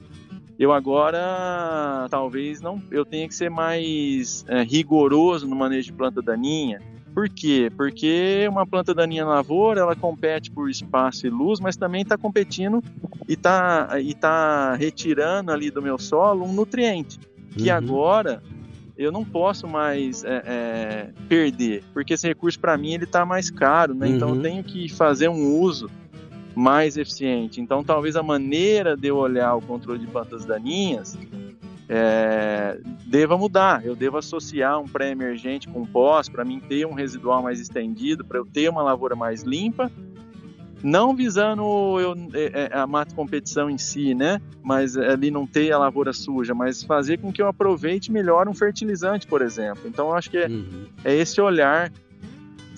Eu 0.59 0.73
agora 0.73 2.07
talvez 2.09 2.59
não, 2.59 2.81
eu 2.89 3.05
tenha 3.05 3.27
que 3.27 3.35
ser 3.35 3.49
mais 3.49 4.43
é, 4.47 4.63
rigoroso 4.63 5.47
no 5.47 5.55
manejo 5.55 5.91
de 5.91 5.93
planta 5.93 6.21
daninha 6.21 6.81
por 7.17 7.27
quê? 7.29 7.71
Porque 7.75 8.45
uma 8.47 8.63
planta 8.63 8.93
daninha 8.93 9.25
na 9.25 9.31
lavoura, 9.31 9.81
ela 9.81 9.95
compete 9.95 10.51
por 10.51 10.69
espaço 10.69 11.25
e 11.25 11.31
luz, 11.31 11.59
mas 11.59 11.75
também 11.75 12.03
está 12.03 12.15
competindo 12.15 12.79
e 13.27 13.33
está 13.33 13.99
e 13.99 14.13
tá 14.13 14.75
retirando 14.75 15.51
ali 15.51 15.71
do 15.71 15.81
meu 15.81 15.97
solo 15.97 16.45
um 16.45 16.53
nutriente, 16.53 17.19
que 17.57 17.71
uhum. 17.71 17.75
agora 17.75 18.43
eu 18.97 19.11
não 19.11 19.23
posso 19.23 19.67
mais 19.67 20.23
é, 20.23 20.43
é, 20.45 21.09
perder, 21.29 21.83
porque 21.93 22.13
esse 22.13 22.27
recurso 22.27 22.59
para 22.59 22.77
mim 22.77 22.93
ele 22.93 23.03
está 23.03 23.25
mais 23.25 23.49
caro, 23.49 23.93
né? 23.93 24.07
Uhum. 24.07 24.15
Então 24.15 24.29
eu 24.29 24.35
uhum. 24.35 24.41
tenho 24.41 24.63
que 24.63 24.89
fazer 24.89 25.29
um 25.29 25.59
uso 25.59 25.89
mais 26.55 26.97
eficiente. 26.97 27.61
Então 27.61 27.83
talvez 27.83 28.15
a 28.15 28.23
maneira 28.23 28.97
de 28.97 29.07
eu 29.07 29.17
olhar 29.17 29.55
o 29.55 29.61
controle 29.61 29.99
de 29.99 30.07
plantas 30.07 30.45
daninhas 30.45 31.17
é, 31.87 32.79
deva 33.05 33.37
mudar. 33.37 33.85
Eu 33.85 33.95
devo 33.95 34.17
associar 34.17 34.79
um 34.79 34.85
pré-emergente 34.85 35.67
com 35.67 35.85
pós 35.85 36.27
para 36.27 36.43
mim 36.43 36.59
ter 36.59 36.85
um 36.85 36.93
residual 36.93 37.43
mais 37.43 37.59
estendido, 37.59 38.25
para 38.25 38.39
eu 38.39 38.45
ter 38.45 38.69
uma 38.69 38.81
lavoura 38.81 39.15
mais 39.15 39.43
limpa, 39.43 39.91
não 40.83 41.15
visando 41.15 41.63
eu, 41.99 42.13
é, 42.33 42.69
é, 42.71 42.77
a 42.77 42.85
mata 42.85 43.13
competição 43.15 43.69
em 43.69 43.77
si, 43.77 44.13
né? 44.13 44.41
Mas 44.63 44.95
ali 44.97 45.31
não 45.31 45.47
ter 45.47 45.71
a 45.71 45.77
lavoura 45.77 46.13
suja, 46.13 46.53
mas 46.53 46.83
fazer 46.83 47.17
com 47.17 47.31
que 47.31 47.41
eu 47.41 47.47
aproveite 47.47 48.11
melhor 48.11 48.47
um 48.47 48.53
fertilizante, 48.53 49.25
por 49.25 49.41
exemplo. 49.41 49.83
Então 49.85 50.09
eu 50.09 50.15
acho 50.15 50.29
que 50.29 50.37
é, 50.37 50.47
uhum. 50.47 50.85
é 51.03 51.15
esse 51.15 51.41
olhar, 51.41 51.91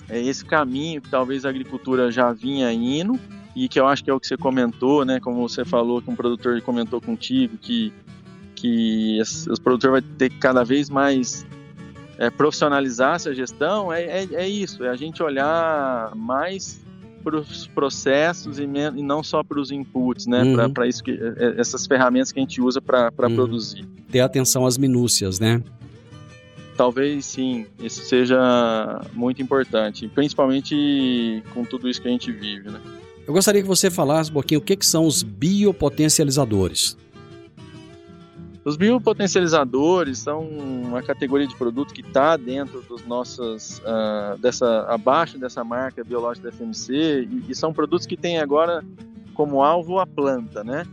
é 0.08 0.20
esse 0.20 0.44
caminho 0.44 1.00
que 1.00 1.10
talvez 1.10 1.44
a 1.44 1.48
agricultura 1.48 2.10
já 2.10 2.32
vinha 2.32 2.72
indo 2.72 3.18
e 3.54 3.68
que 3.68 3.78
eu 3.78 3.86
acho 3.86 4.02
que 4.02 4.10
é 4.10 4.14
o 4.14 4.20
que 4.20 4.26
você 4.26 4.36
comentou, 4.36 5.04
né? 5.04 5.20
Como 5.20 5.46
você 5.46 5.64
falou, 5.64 6.00
que 6.00 6.10
um 6.10 6.16
produtor 6.16 6.60
comentou 6.62 7.00
contigo, 7.00 7.56
que 7.58 7.92
que 8.54 9.18
os 9.22 9.58
produtores 9.58 10.02
vai 10.02 10.16
ter 10.18 10.28
que 10.28 10.36
cada 10.36 10.62
vez 10.62 10.90
mais 10.90 11.46
é, 12.18 12.28
profissionalizar 12.28 13.14
essa 13.14 13.34
gestão, 13.34 13.90
é, 13.90 14.02
é, 14.02 14.28
é, 14.32 14.46
isso, 14.46 14.84
é 14.84 14.90
a 14.90 14.96
gente 14.96 15.22
olhar 15.22 16.14
mais 16.14 16.78
para 17.22 17.38
os 17.38 17.66
processos 17.68 18.58
e, 18.58 18.64
e, 18.64 19.02
não 19.02 19.22
só 19.22 19.42
para 19.42 19.60
os 19.60 19.70
inputs, 19.70 20.26
né? 20.26 20.42
Uhum. 20.42 20.72
Para 20.72 20.86
isso 20.86 21.02
que 21.02 21.12
é, 21.12 21.34
é, 21.36 21.60
essas 21.60 21.86
ferramentas 21.86 22.32
que 22.32 22.38
a 22.38 22.42
gente 22.42 22.60
usa 22.60 22.80
para 22.80 23.12
uhum. 23.22 23.34
produzir. 23.34 23.86
Ter 24.10 24.20
atenção 24.20 24.66
às 24.66 24.76
minúcias, 24.76 25.38
né? 25.38 25.62
Talvez 26.76 27.26
sim, 27.26 27.66
isso 27.78 28.02
seja 28.02 29.02
muito 29.12 29.42
importante, 29.42 30.08
principalmente 30.08 31.42
com 31.52 31.64
tudo 31.64 31.88
isso 31.88 32.00
que 32.00 32.08
a 32.08 32.10
gente 32.10 32.32
vive, 32.32 32.70
né? 32.70 32.80
Eu 33.26 33.34
gostaria 33.34 33.60
que 33.60 33.68
você 33.68 33.90
falasse 33.90 34.30
um 34.30 34.32
pouquinho 34.32 34.60
o 34.60 34.62
que, 34.62 34.74
que 34.74 34.86
são 34.86 35.04
os 35.06 35.22
biopotencializadores. 35.22 36.96
Os 38.62 38.76
biopotencializadores 38.76 40.18
são 40.18 40.42
uma 40.42 41.02
categoria 41.02 41.46
de 41.46 41.56
produto 41.56 41.94
que 41.94 42.02
está 42.02 42.36
dentro 42.36 42.82
dos 42.82 43.06
nossos, 43.06 43.78
uh, 43.78 44.36
dessa, 44.38 44.82
abaixo 44.82 45.38
dessa 45.38 45.64
marca 45.64 46.04
biológica 46.04 46.50
da 46.50 46.56
FMC 46.56 46.92
e, 46.92 47.44
e, 47.48 47.54
são 47.54 47.72
produtos 47.72 48.06
que 48.06 48.18
têm 48.18 48.38
agora 48.38 48.84
como 49.32 49.62
alvo 49.62 49.98
a 49.98 50.06
planta, 50.06 50.62
né? 50.62 50.86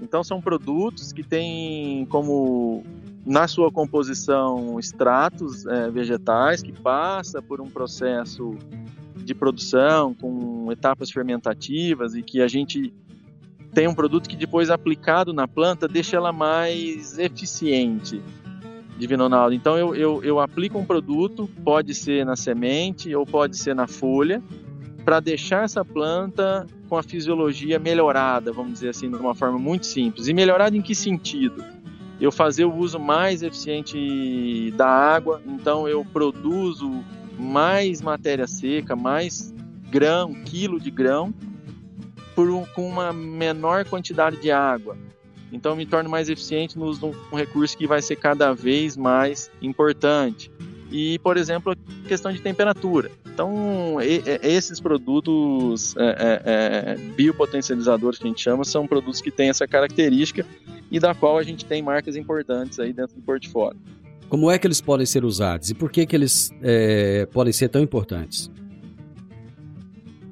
Então 0.00 0.22
são 0.22 0.40
produtos 0.40 1.12
que 1.12 1.24
têm 1.24 2.06
como 2.06 2.84
na 3.26 3.48
sua 3.48 3.72
composição 3.72 4.78
extratos 4.78 5.66
é, 5.66 5.90
vegetais 5.90 6.62
que 6.62 6.72
passa 6.72 7.42
por 7.42 7.60
um 7.60 7.68
processo 7.68 8.56
de 9.16 9.34
produção 9.34 10.14
com 10.14 10.70
etapas 10.70 11.10
fermentativas 11.10 12.14
e 12.14 12.22
que 12.22 12.40
a 12.40 12.46
gente 12.46 12.94
tem 13.78 13.86
um 13.86 13.94
produto 13.94 14.28
que 14.28 14.34
depois 14.34 14.70
aplicado 14.70 15.32
na 15.32 15.46
planta 15.46 15.86
deixa 15.86 16.16
ela 16.16 16.32
mais 16.32 17.16
eficiente. 17.16 18.20
Divino. 18.98 19.30
Então 19.52 19.78
eu, 19.78 19.94
eu, 19.94 20.24
eu 20.24 20.40
aplico 20.40 20.76
um 20.80 20.84
produto, 20.84 21.48
pode 21.62 21.94
ser 21.94 22.26
na 22.26 22.34
semente 22.34 23.14
ou 23.14 23.24
pode 23.24 23.56
ser 23.56 23.76
na 23.76 23.86
folha, 23.86 24.42
para 25.04 25.20
deixar 25.20 25.62
essa 25.62 25.84
planta 25.84 26.66
com 26.88 26.96
a 26.96 27.04
fisiologia 27.04 27.78
melhorada, 27.78 28.50
vamos 28.50 28.72
dizer 28.72 28.88
assim, 28.88 29.08
de 29.08 29.16
uma 29.16 29.32
forma 29.32 29.60
muito 29.60 29.86
simples. 29.86 30.26
E 30.26 30.34
melhorada 30.34 30.76
em 30.76 30.82
que 30.82 30.92
sentido? 30.92 31.64
Eu 32.20 32.32
fazer 32.32 32.64
o 32.64 32.74
uso 32.74 32.98
mais 32.98 33.44
eficiente 33.44 34.74
da 34.76 34.88
água, 34.88 35.40
então 35.46 35.86
eu 35.86 36.04
produzo 36.04 37.04
mais 37.38 38.02
matéria 38.02 38.48
seca, 38.48 38.96
mais 38.96 39.54
grão, 39.88 40.34
quilo 40.34 40.80
de 40.80 40.90
grão, 40.90 41.32
por 42.38 42.48
um, 42.50 42.64
com 42.66 42.88
uma 42.88 43.12
menor 43.12 43.84
quantidade 43.84 44.36
de 44.36 44.48
água. 44.48 44.96
Então 45.50 45.74
me 45.74 45.84
torno 45.84 46.08
mais 46.08 46.28
eficiente 46.28 46.78
no 46.78 46.84
uso 46.84 47.00
de 47.00 47.06
um 47.32 47.36
recurso 47.36 47.76
que 47.76 47.84
vai 47.84 48.00
ser 48.00 48.14
cada 48.14 48.54
vez 48.54 48.96
mais 48.96 49.50
importante. 49.60 50.48
E, 50.88 51.18
por 51.18 51.36
exemplo, 51.36 51.72
a 51.72 52.08
questão 52.08 52.32
de 52.32 52.40
temperatura. 52.40 53.10
Então, 53.26 53.96
esses 54.00 54.78
produtos 54.78 55.96
é, 55.96 56.04
é, 56.04 56.42
é, 56.44 56.94
biopotencializadores 57.16 58.20
que 58.20 58.24
a 58.24 58.28
gente 58.28 58.40
chama 58.40 58.64
são 58.64 58.86
produtos 58.86 59.20
que 59.20 59.32
têm 59.32 59.48
essa 59.48 59.66
característica 59.66 60.46
e 60.92 61.00
da 61.00 61.16
qual 61.16 61.38
a 61.38 61.42
gente 61.42 61.64
tem 61.64 61.82
marcas 61.82 62.14
importantes 62.14 62.78
aí 62.78 62.92
dentro 62.92 63.16
do 63.16 63.22
portfólio. 63.22 63.80
Como 64.28 64.48
é 64.48 64.60
que 64.60 64.66
eles 64.68 64.80
podem 64.80 65.06
ser 65.06 65.24
usados 65.24 65.70
e 65.70 65.74
por 65.74 65.90
que, 65.90 66.06
que 66.06 66.14
eles 66.14 66.52
é, 66.62 67.26
podem 67.32 67.52
ser 67.52 67.68
tão 67.68 67.82
importantes? 67.82 68.48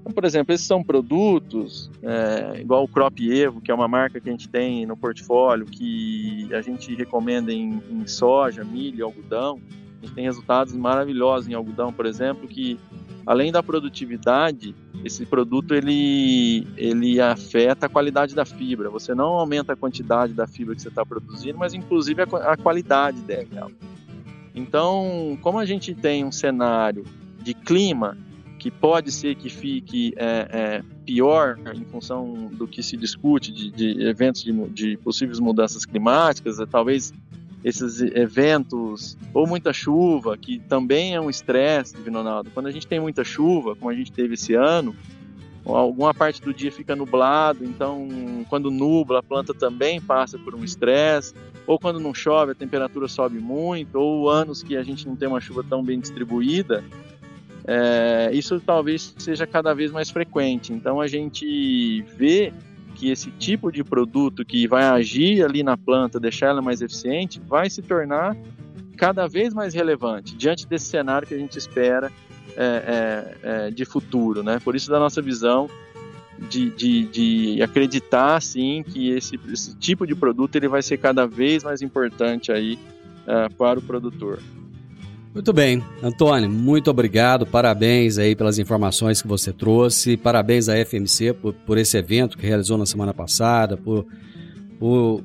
Então, 0.07 0.15
por 0.15 0.25
exemplo, 0.25 0.55
esses 0.55 0.65
são 0.65 0.85
produtos, 0.85 1.91
é, 2.01 2.61
igual 2.61 2.85
o 2.85 2.89
Crop 2.89 3.19
Evo, 3.29 3.61
que 3.61 3.73
é 3.73 3.75
uma 3.75 3.89
marca 3.89 4.21
que 4.21 4.29
a 4.29 4.31
gente 4.31 4.49
tem 4.49 4.87
no 4.87 4.97
portfólio, 4.97 5.67
que 5.67 6.49
a 6.55 6.63
gente 6.63 6.95
recomenda 6.95 7.53
em, 7.53 7.83
em 7.91 8.07
soja, 8.07 8.63
milho, 8.63 9.05
algodão. 9.05 9.61
A 10.01 10.07
gente 10.07 10.15
tem 10.15 10.23
resultados 10.23 10.77
maravilhosos 10.77 11.49
em 11.49 11.55
algodão, 11.55 11.93
por 11.93 12.07
exemplo, 12.07 12.47
que 12.47 12.79
além 13.27 13.51
da 13.51 13.65
produtividade, 13.65 14.77
esse 15.05 15.27
produto 15.27 15.75
ele, 15.75 16.65
ele 16.77 17.21
afeta 17.21 17.87
a 17.87 17.89
qualidade 17.89 18.33
da 18.33 18.45
fibra. 18.45 18.89
Você 18.89 19.13
não 19.13 19.31
aumenta 19.31 19.73
a 19.73 19.77
quantidade 19.77 20.33
da 20.33 20.47
fibra 20.47 20.77
que 20.77 20.83
você 20.83 20.89
está 20.89 21.05
produzindo, 21.05 21.59
mas 21.59 21.75
inclusive 21.75 22.23
a, 22.23 22.53
a 22.53 22.57
qualidade 22.57 23.21
dela. 23.23 23.73
Então, 24.55 25.37
como 25.43 25.59
a 25.59 25.67
gente 25.67 25.97
tem 25.97 26.25
um 26.25 26.31
cenário 26.31 27.03
de 27.43 27.55
clima 27.55 28.17
que 28.59 28.71
pode 28.71 29.13
ser 29.13 29.35
que 29.35 29.49
fique 29.49 30.15
é, 30.17 30.49
é, 30.51 30.83
pior 31.05 31.59
em 31.75 31.85
função 31.85 32.51
do 32.53 32.67
que 32.67 32.83
se 32.83 32.97
discute 32.97 33.53
de, 33.53 33.71
de 33.71 34.07
eventos 34.07 34.43
de, 34.43 34.53
de, 34.71 34.97
possíveis 34.97 35.39
mudanças 35.39 35.85
climáticas, 35.85 36.59
é, 36.59 36.67
talvez 36.67 37.13
esses 37.65 38.01
eventos, 38.01 39.19
ou 39.35 39.47
muita 39.47 39.73
chuva, 39.73 40.37
que 40.37 40.61
também 40.61 41.15
é 41.15 41.21
um 41.21 41.29
estresse, 41.29 41.97
Ronaldo. 42.09 42.51
Quando 42.55 42.67
a 42.67 42.71
gente 42.71 42.87
tem 42.87 43.01
muita 43.01 43.25
chuva, 43.25 43.75
como 43.75 43.91
a 43.91 43.95
gente 43.95 44.13
teve 44.13 44.35
esse 44.35 44.55
ano, 44.55 44.95
alguma 45.65 46.15
parte 46.15 46.41
do 46.41 46.55
dia 46.55 46.71
fica 46.71 46.95
nublado, 46.95 47.65
então 47.65 48.09
quando 48.49 48.71
nubla 48.71 49.19
a 49.19 49.23
planta 49.23 49.53
também 49.53 50.01
passa 50.01 50.39
por 50.39 50.55
um 50.55 50.63
estresse, 50.63 51.35
ou 51.67 51.79
quando 51.79 51.99
não 51.99 52.15
chove 52.15 52.53
a 52.53 52.55
temperatura 52.55 53.09
sobe 53.09 53.41
muito, 53.41 53.97
ou 53.97 54.31
anos 54.31 54.63
que 54.63 54.77
a 54.77 54.83
gente 54.83 55.07
não 55.07 55.17
tem 55.17 55.27
uma 55.27 55.41
chuva 55.41 55.65
tão 55.69 55.83
bem 55.83 55.99
distribuída, 55.99 56.85
é, 57.67 58.31
isso 58.33 58.61
talvez 58.61 59.15
seja 59.19 59.47
cada 59.47 59.75
vez 59.75 59.91
mais 59.91 60.11
frequente. 60.11 60.73
Então 60.73 61.01
a 61.01 61.07
gente 61.07 62.03
vê 62.17 62.53
que 62.95 63.11
esse 63.11 63.31
tipo 63.33 63.71
de 63.71 63.85
produto 63.85 64.45
que 64.45 64.67
vai 64.67 64.85
agir 64.85 65.45
ali 65.45 65.63
na 65.63 65.77
planta, 65.77 66.19
deixar 66.19 66.47
ela 66.47 66.63
mais 66.63 66.81
eficiente, 66.81 67.41
vai 67.41 67.69
se 67.69 67.83
tornar 67.83 68.37
cada 68.97 69.27
vez 69.27 69.53
mais 69.53 69.75
relevante 69.75 70.35
diante 70.35 70.67
desse 70.67 70.87
cenário 70.87 71.29
que 71.29 71.35
a 71.35 71.39
gente 71.39 71.59
espera 71.59 72.11
é, 72.57 72.65
é, 72.65 73.67
é, 73.67 73.71
de 73.71 73.85
futuro, 73.85 74.43
né? 74.43 74.59
Por 74.59 74.75
isso 74.75 74.91
da 74.91 74.99
nossa 74.99 75.21
visão 75.21 75.69
de, 76.49 76.71
de, 76.71 77.05
de 77.05 77.63
acreditar 77.63 78.41
sim 78.41 78.83
que 78.83 79.11
esse, 79.11 79.39
esse, 79.53 79.75
tipo 79.77 80.07
de 80.07 80.15
produto 80.15 80.57
ele 80.57 80.69
vai 80.69 80.83
ser 80.83 80.97
cada 80.99 81.27
vez 81.27 81.65
mais 81.65 81.83
importante 81.83 82.51
aí 82.51 82.79
é, 83.27 83.49
para 83.51 83.79
o 83.79 83.83
produtor. 83.83 84.39
Muito 85.37 85.53
bem, 85.53 85.85
Antônio, 86.03 86.49
muito 86.49 86.91
obrigado, 86.91 87.45
parabéns 87.45 88.17
aí 88.17 88.35
pelas 88.35 88.59
informações 88.59 89.21
que 89.21 89.29
você 89.29 89.53
trouxe, 89.53 90.17
parabéns 90.17 90.67
à 90.67 90.83
FMC 90.83 91.35
por, 91.35 91.53
por 91.53 91.77
esse 91.77 91.95
evento 91.99 92.39
que 92.39 92.47
realizou 92.47 92.79
na 92.79 92.87
semana 92.87 93.13
passada, 93.13 93.77
por, 93.77 94.07
por 94.79 95.23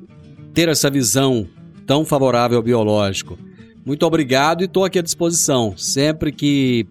ter 0.52 0.68
essa 0.68 0.90
visão 0.90 1.48
tão 1.86 2.04
favorável 2.04 2.58
ao 2.58 2.62
biológico. 2.62 3.38
Muito 3.86 4.04
obrigado 4.04 4.60
e 4.60 4.66
estou 4.66 4.84
aqui 4.84 4.98
à 4.98 5.02
disposição. 5.02 5.74
Sempre 5.78 6.30
que 6.30 6.86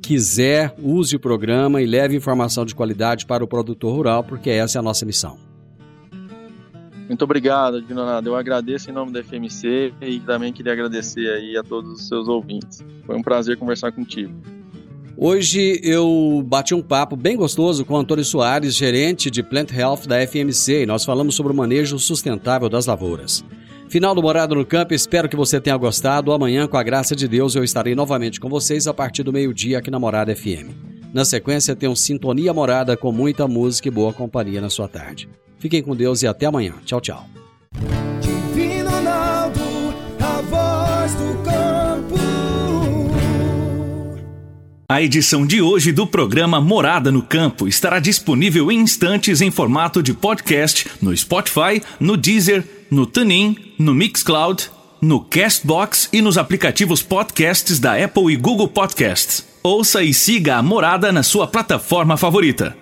quiser, 0.00 0.74
use 0.82 1.14
o 1.14 1.20
programa 1.20 1.82
e 1.82 1.86
leve 1.86 2.16
informação 2.16 2.64
de 2.64 2.74
qualidade 2.74 3.26
para 3.26 3.44
o 3.44 3.46
produtor 3.46 3.94
rural, 3.94 4.24
porque 4.24 4.48
essa 4.48 4.78
é 4.78 4.80
a 4.80 4.82
nossa 4.82 5.04
missão. 5.04 5.51
Muito 7.12 7.24
obrigado, 7.24 7.76
Advinonado. 7.76 8.30
Eu 8.30 8.34
agradeço 8.34 8.88
em 8.88 8.92
nome 8.94 9.12
da 9.12 9.22
FMC 9.22 9.92
e 10.00 10.18
também 10.20 10.50
queria 10.50 10.72
agradecer 10.72 11.28
aí 11.28 11.58
a 11.58 11.62
todos 11.62 11.92
os 11.92 12.08
seus 12.08 12.26
ouvintes. 12.26 12.82
Foi 13.04 13.14
um 13.14 13.22
prazer 13.22 13.58
conversar 13.58 13.92
contigo. 13.92 14.32
Hoje 15.14 15.78
eu 15.84 16.42
bati 16.46 16.74
um 16.74 16.80
papo 16.80 17.14
bem 17.14 17.36
gostoso 17.36 17.84
com 17.84 17.98
Antônio 17.98 18.24
Soares, 18.24 18.74
gerente 18.74 19.30
de 19.30 19.42
Plant 19.42 19.72
Health 19.72 20.06
da 20.06 20.26
FMC, 20.26 20.84
e 20.84 20.86
nós 20.86 21.04
falamos 21.04 21.34
sobre 21.34 21.52
o 21.52 21.54
manejo 21.54 21.98
sustentável 21.98 22.70
das 22.70 22.86
lavouras. 22.86 23.44
Final 23.90 24.14
do 24.14 24.22
Morado 24.22 24.54
no 24.54 24.64
Campo, 24.64 24.94
espero 24.94 25.28
que 25.28 25.36
você 25.36 25.60
tenha 25.60 25.76
gostado. 25.76 26.32
Amanhã, 26.32 26.66
com 26.66 26.78
a 26.78 26.82
graça 26.82 27.14
de 27.14 27.28
Deus, 27.28 27.54
eu 27.54 27.62
estarei 27.62 27.94
novamente 27.94 28.40
com 28.40 28.48
vocês 28.48 28.86
a 28.86 28.94
partir 28.94 29.22
do 29.22 29.34
meio-dia 29.34 29.80
aqui 29.80 29.90
na 29.90 29.98
Morada 29.98 30.34
FM. 30.34 30.72
Na 31.12 31.26
sequência, 31.26 31.76
tem 31.76 31.90
um 31.90 31.94
Sintonia 31.94 32.54
Morada 32.54 32.96
com 32.96 33.12
muita 33.12 33.46
música 33.46 33.88
e 33.88 33.90
boa 33.90 34.14
companhia 34.14 34.62
na 34.62 34.70
sua 34.70 34.88
tarde. 34.88 35.28
Fiquem 35.62 35.80
com 35.80 35.94
Deus 35.94 36.24
e 36.24 36.26
até 36.26 36.46
amanhã. 36.46 36.74
Tchau, 36.84 37.00
tchau. 37.00 37.24
Divino 38.20 38.90
Ronaldo, 38.90 39.60
a 40.18 40.40
voz 40.40 41.14
do 41.14 41.42
campo. 41.44 42.16
A 44.88 45.00
edição 45.00 45.46
de 45.46 45.62
hoje 45.62 45.92
do 45.92 46.04
programa 46.04 46.60
Morada 46.60 47.12
no 47.12 47.22
Campo 47.22 47.68
estará 47.68 48.00
disponível 48.00 48.72
em 48.72 48.80
instantes 48.80 49.40
em 49.40 49.52
formato 49.52 50.02
de 50.02 50.12
podcast 50.12 50.90
no 51.00 51.16
Spotify, 51.16 51.80
no 52.00 52.16
Deezer, 52.16 52.64
no 52.90 53.06
TuneIn, 53.06 53.56
no 53.78 53.94
Mixcloud, 53.94 54.68
no 55.00 55.20
Castbox 55.20 56.08
e 56.12 56.20
nos 56.20 56.36
aplicativos 56.36 57.04
podcasts 57.04 57.78
da 57.78 58.04
Apple 58.04 58.32
e 58.32 58.36
Google 58.36 58.66
Podcasts. 58.66 59.46
Ouça 59.62 60.02
e 60.02 60.12
siga 60.12 60.56
a 60.56 60.62
Morada 60.62 61.12
na 61.12 61.22
sua 61.22 61.46
plataforma 61.46 62.16
favorita. 62.16 62.81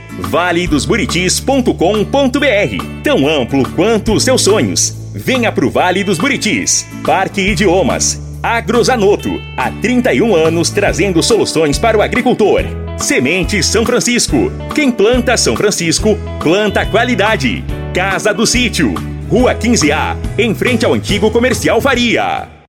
valedosburitis.com.br 0.21 3.01
Tão 3.03 3.27
amplo 3.27 3.67
quanto 3.71 4.13
os 4.13 4.23
seus 4.23 4.41
sonhos. 4.41 4.95
Venha 5.13 5.51
pro 5.51 5.69
Vale 5.69 6.03
dos 6.03 6.17
Buritis. 6.17 6.87
Parque 7.05 7.41
Idiomas. 7.41 8.19
Agrozanoto, 8.41 9.39
há 9.55 9.69
31 9.69 10.35
anos 10.35 10.71
trazendo 10.71 11.21
soluções 11.21 11.77
para 11.77 11.97
o 11.97 12.01
agricultor. 12.01 12.63
Semente 12.97 13.61
São 13.61 13.85
Francisco. 13.85 14.51
Quem 14.73 14.91
planta 14.91 15.37
São 15.37 15.55
Francisco, 15.55 16.17
planta 16.39 16.85
qualidade. 16.85 17.63
Casa 17.93 18.33
do 18.33 18.47
Sítio, 18.47 18.95
Rua 19.29 19.53
15A, 19.53 20.17
em 20.37 20.55
frente 20.55 20.85
ao 20.85 20.93
antigo 20.93 21.29
comercial 21.29 21.79
Faria. 21.79 22.51